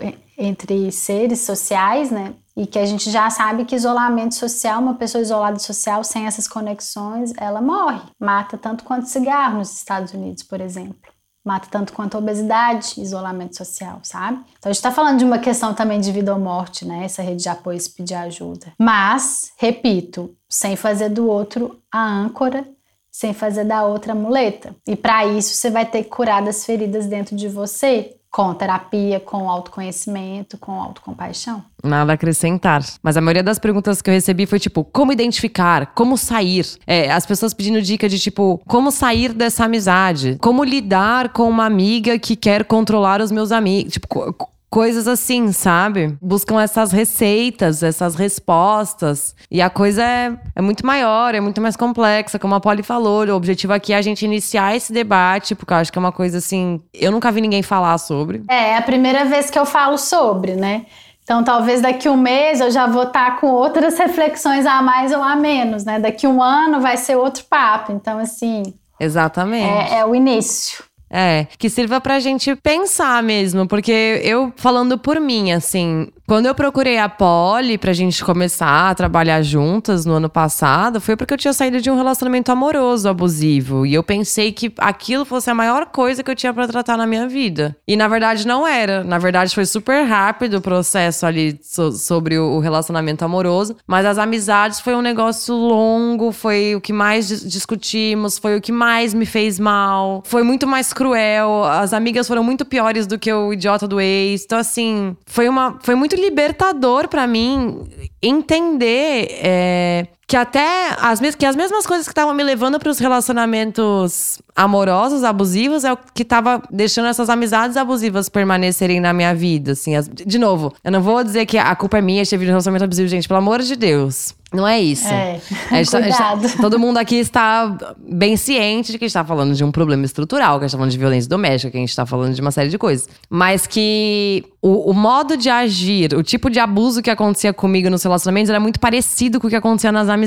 [0.00, 2.34] é, entre seres sociais, né?
[2.56, 6.48] E que a gente já sabe que isolamento social, uma pessoa isolada social sem essas
[6.48, 11.11] conexões, ela morre, mata tanto quanto cigarro nos Estados Unidos, por exemplo
[11.44, 14.38] mata tanto quanto a obesidade, isolamento social, sabe?
[14.58, 17.04] Então a gente está falando de uma questão também de vida ou morte, né?
[17.04, 18.72] Essa rede de apoio, se pedir ajuda.
[18.78, 22.66] Mas, repito, sem fazer do outro a âncora,
[23.10, 24.74] sem fazer da outra a muleta.
[24.86, 29.20] E para isso você vai ter que curar das feridas dentro de você, com terapia,
[29.20, 31.62] com autoconhecimento, com autocompaixão.
[31.84, 32.82] Nada a acrescentar.
[33.02, 35.92] Mas a maioria das perguntas que eu recebi foi tipo, como identificar?
[35.94, 36.66] Como sair?
[36.86, 40.38] É, as pessoas pedindo dica de tipo, como sair dessa amizade?
[40.40, 43.92] Como lidar com uma amiga que quer controlar os meus amigos?
[43.92, 44.34] Tipo,
[44.72, 46.16] coisas assim, sabe?
[46.20, 49.36] Buscam essas receitas, essas respostas.
[49.50, 53.26] E a coisa é, é muito maior, é muito mais complexa, como a Polly falou.
[53.26, 56.10] O objetivo aqui é a gente iniciar esse debate, porque eu acho que é uma
[56.10, 56.80] coisa assim.
[56.94, 58.42] Eu nunca vi ninguém falar sobre.
[58.48, 60.86] É, é a primeira vez que eu falo sobre, né?
[61.22, 65.22] Então, talvez daqui um mês eu já vou estar com outras reflexões a mais ou
[65.22, 66.00] a menos, né?
[66.00, 67.92] Daqui um ano vai ser outro papo.
[67.92, 68.62] Então, assim.
[68.98, 69.92] Exatamente.
[69.92, 70.82] É, é o início.
[71.14, 76.54] É, que sirva pra gente pensar mesmo, porque eu, falando por mim, assim, quando eu
[76.54, 81.38] procurei a Polly pra gente começar a trabalhar juntas no ano passado, foi porque eu
[81.38, 83.84] tinha saído de um relacionamento amoroso, abusivo.
[83.84, 87.06] E eu pensei que aquilo fosse a maior coisa que eu tinha para tratar na
[87.06, 87.76] minha vida.
[87.86, 89.04] E na verdade não era.
[89.04, 93.76] Na verdade foi super rápido o processo ali so sobre o relacionamento amoroso.
[93.86, 98.72] Mas as amizades foi um negócio longo, foi o que mais discutimos, foi o que
[98.72, 100.22] mais me fez mal.
[100.24, 101.64] Foi muito mais cruel.
[101.64, 104.44] As amigas foram muito piores do que o idiota do ex.
[104.44, 105.78] Então, assim, foi uma.
[105.82, 107.84] Foi muito libertador para mim
[108.22, 112.98] entender é, que até as, que as mesmas coisas que estavam me levando para os
[112.98, 119.72] relacionamentos amorosos, abusivos, é o que estava deixando essas amizades abusivas permanecerem na minha vida,
[119.72, 119.94] assim.
[119.94, 122.84] As, de novo, eu não vou dizer que a culpa é minha, tive um relacionamento
[122.84, 124.34] abusivo, gente, pelo amor de Deus.
[124.52, 125.08] Não é isso.
[125.08, 126.48] É, a gente, tá, Cuidado.
[126.48, 129.72] Tá, todo mundo aqui está bem ciente de que a gente está falando de um
[129.72, 132.34] problema estrutural, que a gente está falando de violência doméstica, que a gente está falando
[132.34, 133.08] de uma série de coisas.
[133.30, 138.02] Mas que o, o, modo de agir, o tipo de abuso que acontecia comigo nos
[138.02, 140.21] relacionamentos era muito parecido com o que acontecia nas amizades.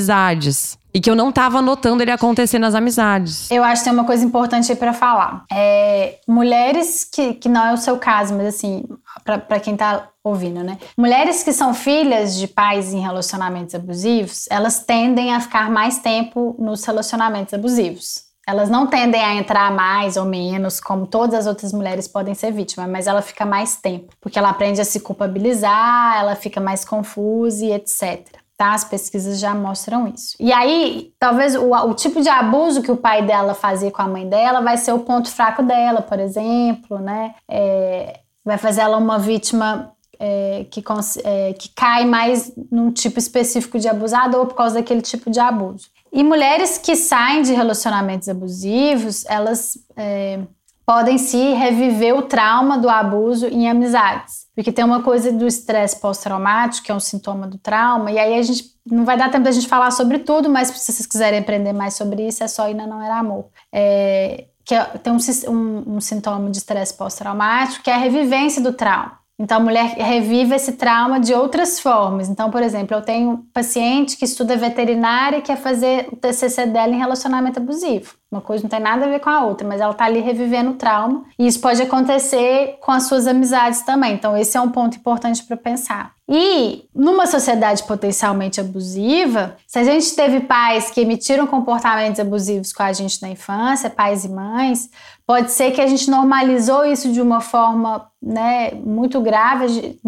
[0.93, 3.51] E que eu não estava notando ele acontecer nas amizades.
[3.51, 5.43] Eu acho que tem uma coisa importante aí pra falar.
[5.51, 8.85] É, mulheres que, que não é o seu caso, mas assim,
[9.23, 10.77] para quem tá ouvindo, né?
[10.97, 16.55] Mulheres que são filhas de pais em relacionamentos abusivos, elas tendem a ficar mais tempo
[16.57, 18.23] nos relacionamentos abusivos.
[18.47, 22.51] Elas não tendem a entrar mais ou menos, como todas as outras mulheres podem ser
[22.51, 26.85] vítimas, mas ela fica mais tempo, porque ela aprende a se culpabilizar, ela fica mais
[26.85, 28.44] confusa e etc.
[28.57, 28.73] Tá?
[28.73, 30.35] As pesquisas já mostram isso.
[30.39, 34.07] E aí, talvez o, o, tipo de abuso que o pai dela fazia com a
[34.07, 37.35] mãe dela vai ser o ponto fraco dela, por exemplo, né?
[37.49, 40.83] É, vai fazer ela uma vítima é, que,
[41.23, 45.39] é, que cai mais num tipo específico de abusado ou por causa daquele tipo de
[45.39, 45.89] abuso.
[46.11, 50.39] E mulheres que saem de relacionamentos abusivos, elas é,
[50.85, 54.44] podem se reviver o trauma do abuso em amizades.
[54.55, 58.39] Porque tem uma coisa do estresse pós-traumático, que é um sintoma do trauma, e aí
[58.39, 61.39] a gente não vai dar tempo da gente falar sobre tudo, mas se vocês quiserem
[61.39, 63.47] aprender mais sobre isso, é só na Não Era Amor.
[63.73, 65.17] É, que é, tem um,
[65.51, 69.19] um, um sintoma de estresse pós-traumático, que é a revivência do trauma.
[69.37, 72.29] Então, a mulher revive esse trauma de outras formas.
[72.29, 76.65] Então, por exemplo, eu tenho um paciente que estuda veterinária e quer fazer o TCC
[76.67, 78.15] dela em relacionamento abusivo.
[78.35, 80.71] Uma coisa não tem nada a ver com a outra, mas ela está ali revivendo
[80.71, 81.23] o trauma.
[81.39, 84.13] E isso pode acontecer com as suas amizades também.
[84.13, 86.15] Então, esse é um ponto importante para pensar.
[86.27, 92.81] E numa sociedade potencialmente abusiva, se a gente teve pais que emitiram comportamentos abusivos com
[92.81, 94.89] a gente na infância, pais e mães,
[95.27, 99.99] pode ser que a gente normalizou isso de uma forma né, muito grave,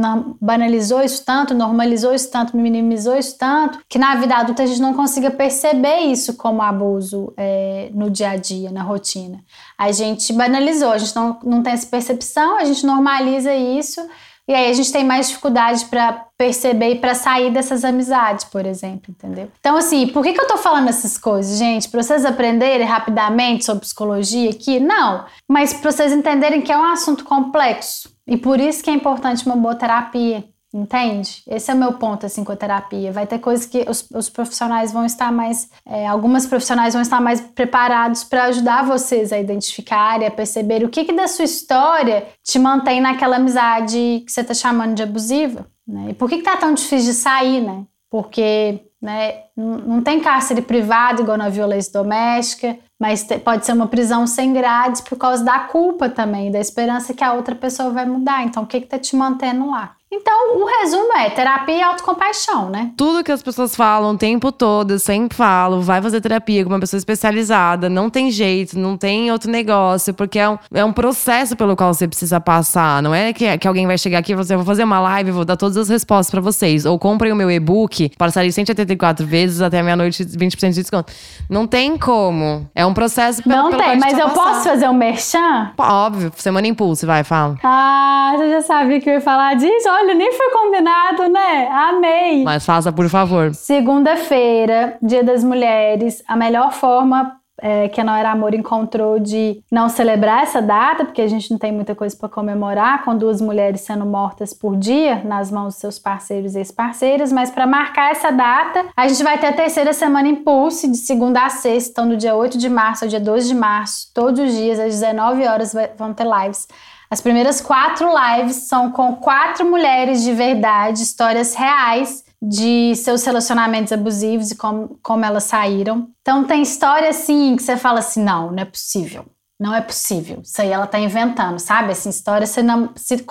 [0.42, 4.82] banalizou isso tanto, normalizou isso tanto, minimizou isso tanto, que na vida adulta a gente
[4.82, 9.44] não consiga perceber isso como abuso é, no dia a dia, na rotina.
[9.78, 14.02] A gente banalizou, a gente não, não tem essa percepção, a gente normaliza isso
[14.48, 18.66] e aí a gente tem mais dificuldade para perceber e para sair dessas amizades, por
[18.66, 19.52] exemplo, entendeu?
[19.60, 21.90] Então, assim, por que, que eu tô falando essas coisas, gente?
[21.90, 24.80] Para vocês aprenderem rapidamente sobre psicologia aqui?
[24.80, 28.10] Não, mas para vocês entenderem que é um assunto complexo.
[28.26, 30.46] E por isso que é importante uma boa terapia.
[30.74, 31.44] Entende?
[31.48, 33.12] Esse é o meu ponto assim com a terapia.
[33.12, 37.22] Vai ter coisas que os, os profissionais vão estar mais, é, algumas profissionais vão estar
[37.22, 41.46] mais preparados para ajudar vocês a identificar e a perceber o que, que da sua
[41.46, 46.08] história te mantém naquela amizade que você está chamando de abusiva, né?
[46.10, 47.86] E por que, que tá tão difícil de sair, né?
[48.10, 54.26] Porque né, não tem cárcere privado igual na violência doméstica, mas pode ser uma prisão
[54.26, 58.44] sem grades por causa da culpa também, da esperança que a outra pessoa vai mudar.
[58.44, 59.97] Então, o que está te mantendo lá?
[60.10, 62.92] Então, o resumo é terapia e autocompaixão, né?
[62.96, 66.70] Tudo que as pessoas falam o tempo todo, eu sempre falo, vai fazer terapia com
[66.70, 70.94] uma pessoa especializada, não tem jeito, não tem outro negócio, porque é um, é um
[70.94, 73.04] processo pelo qual você precisa passar.
[73.04, 75.44] Não é que, que alguém vai chegar aqui e você vai fazer uma live, vou
[75.44, 76.86] dar todas as respostas para vocês.
[76.86, 81.12] Ou comprem o meu e-book, parcelei 184 vezes até meia-noite, 20% de desconto.
[81.50, 82.66] Não tem como.
[82.74, 84.34] É um processo pelo, Não pelo tem, mas eu passar.
[84.42, 85.72] posso fazer um merchan?
[85.78, 87.58] Óbvio, semana impulso, vai, fala.
[87.62, 89.97] Ah, você já sabia que eu ia falar disso?
[90.00, 91.68] Olha, nem foi combinado, né?
[91.72, 92.44] Amei.
[92.44, 93.56] Mas faça, por favor.
[93.56, 99.60] Segunda-feira, Dia das Mulheres, a melhor forma é, que a Não Era Amor encontrou de
[99.72, 103.42] não celebrar essa data, porque a gente não tem muita coisa para comemorar, com duas
[103.42, 108.12] mulheres sendo mortas por dia nas mãos dos seus parceiros e ex-parceiras, mas para marcar
[108.12, 112.08] essa data, a gente vai ter a terceira semana Impulse, de segunda a sexta, então
[112.08, 115.48] do dia 8 de março ao dia 12 de março, todos os dias, às 19
[115.48, 116.68] horas, vão ter lives
[117.10, 123.92] as primeiras quatro lives são com quatro mulheres de verdade, histórias reais de seus relacionamentos
[123.92, 126.10] abusivos e como, como elas saíram.
[126.22, 129.26] Então tem história assim que você fala assim: não, não é possível.
[129.60, 130.42] Não é possível.
[130.44, 131.92] Isso aí ela tá inventando, sabe?
[131.92, 132.92] Assim, história você não.
[132.96, 133.26] Se,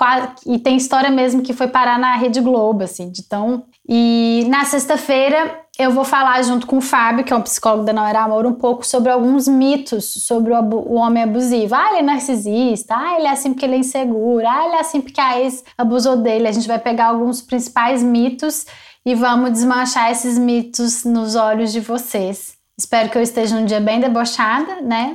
[0.44, 3.65] e tem história mesmo que foi parar na Rede Globo, assim, de tão.
[3.89, 7.93] E na sexta-feira eu vou falar junto com o Fábio, que é um psicólogo da
[7.93, 11.74] Não Era Amor, um pouco sobre alguns mitos sobre o, o, homem abusivo.
[11.74, 12.97] Ah, ele é narcisista.
[12.97, 14.47] Ah, ele é assim porque ele é inseguro.
[14.48, 16.48] Ah, ele é assim porque a ex abusou dele.
[16.48, 18.66] A gente vai pegar alguns principais mitos
[19.05, 22.57] e vamos desmanchar esses mitos nos olhos de vocês.
[22.77, 25.15] Espero que eu esteja num dia bem debochada, né?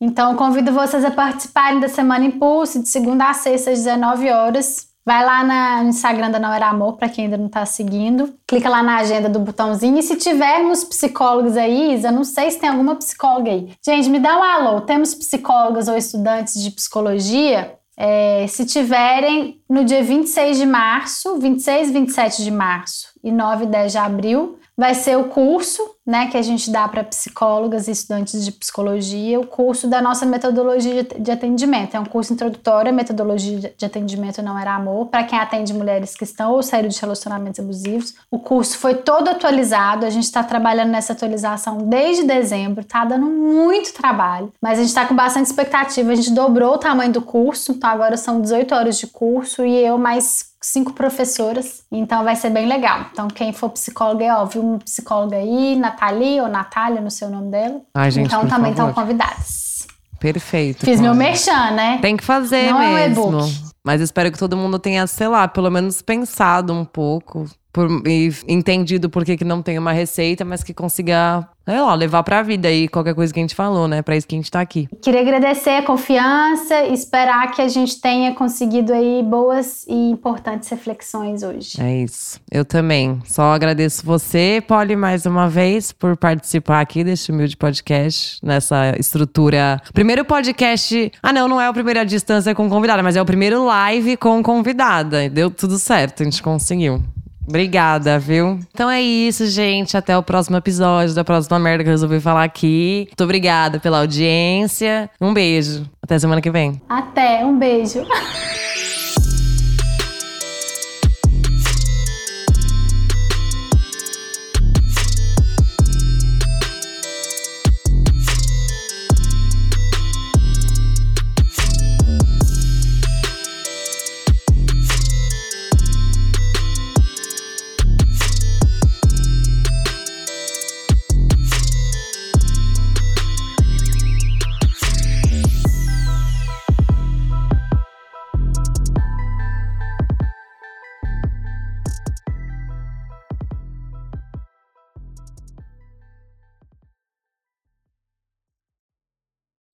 [0.00, 4.88] Então, convido vocês a participarem da Semana Impulso, de segunda a sexta, às 19 horas.
[5.04, 8.32] Vai lá no Instagram da Não Era Amor, para quem ainda não está seguindo.
[8.46, 9.98] Clica lá na agenda do botãozinho.
[9.98, 13.72] E se tivermos psicólogos aí, Isa, não sei se tem alguma psicóloga aí.
[13.84, 14.80] Gente, me dá um alô.
[14.82, 17.74] Temos psicólogas ou estudantes de psicologia?
[17.96, 23.64] É, se tiverem, no dia 26 de março, 26 e 27 de março e 9
[23.64, 27.86] e 10 de abril, vai ser o curso né, que a gente dá para psicólogas
[27.86, 31.94] e estudantes de psicologia, o curso da nossa metodologia de atendimento.
[31.94, 36.16] É um curso introdutório à metodologia de atendimento não era amor, para quem atende mulheres
[36.16, 38.14] que estão ou saíram de relacionamentos abusivos.
[38.28, 43.26] O curso foi todo atualizado, a gente está trabalhando nessa atualização desde dezembro, tá dando
[43.26, 46.10] muito trabalho, mas a gente está com bastante expectativa.
[46.10, 49.76] A gente dobrou o tamanho do curso, então agora são 18 horas de curso e
[49.76, 53.06] eu mais cinco professoras, então vai ser bem legal.
[53.12, 57.50] Então, quem for psicóloga, é óbvio, uma psicóloga aí, Nathalie ou Natália, no seu nome
[57.50, 57.80] dela.
[57.94, 58.88] Ai, gente, então também favor.
[58.90, 59.86] estão convidadas.
[60.18, 60.84] Perfeito.
[60.84, 61.98] Fiz meu merchan, né?
[62.00, 63.28] Tem que fazer Não é um mesmo.
[63.28, 63.70] e-book.
[63.84, 67.46] Mas espero que todo mundo tenha, sei lá, pelo menos pensado um pouco.
[67.72, 71.94] Por- e entendido por que, que não tem uma receita, mas que consiga, sei lá,
[71.94, 74.02] levar pra vida aí qualquer coisa que a gente falou, né?
[74.02, 74.88] Pra isso que a gente tá aqui.
[75.02, 80.68] Queria agradecer a confiança e esperar que a gente tenha conseguido aí boas e importantes
[80.68, 81.80] reflexões hoje.
[81.80, 82.40] É isso.
[82.50, 83.20] Eu também.
[83.24, 89.80] Só agradeço você, Polly, mais uma vez, por participar aqui deste humilde podcast, nessa estrutura.
[89.94, 91.12] Primeiro podcast.
[91.22, 94.16] Ah, não, não é o primeiro à distância com convidada, mas é o primeiro live
[94.16, 95.28] com convidada.
[95.28, 97.02] Deu tudo certo, a gente conseguiu.
[97.50, 98.58] Obrigada, viu?
[98.72, 99.96] Então é isso, gente.
[99.96, 103.04] Até o próximo episódio da próxima merda que eu resolvi falar aqui.
[103.08, 105.10] Muito obrigada pela audiência.
[105.20, 105.84] Um beijo.
[106.02, 106.80] Até semana que vem.
[106.88, 108.04] Até, um beijo.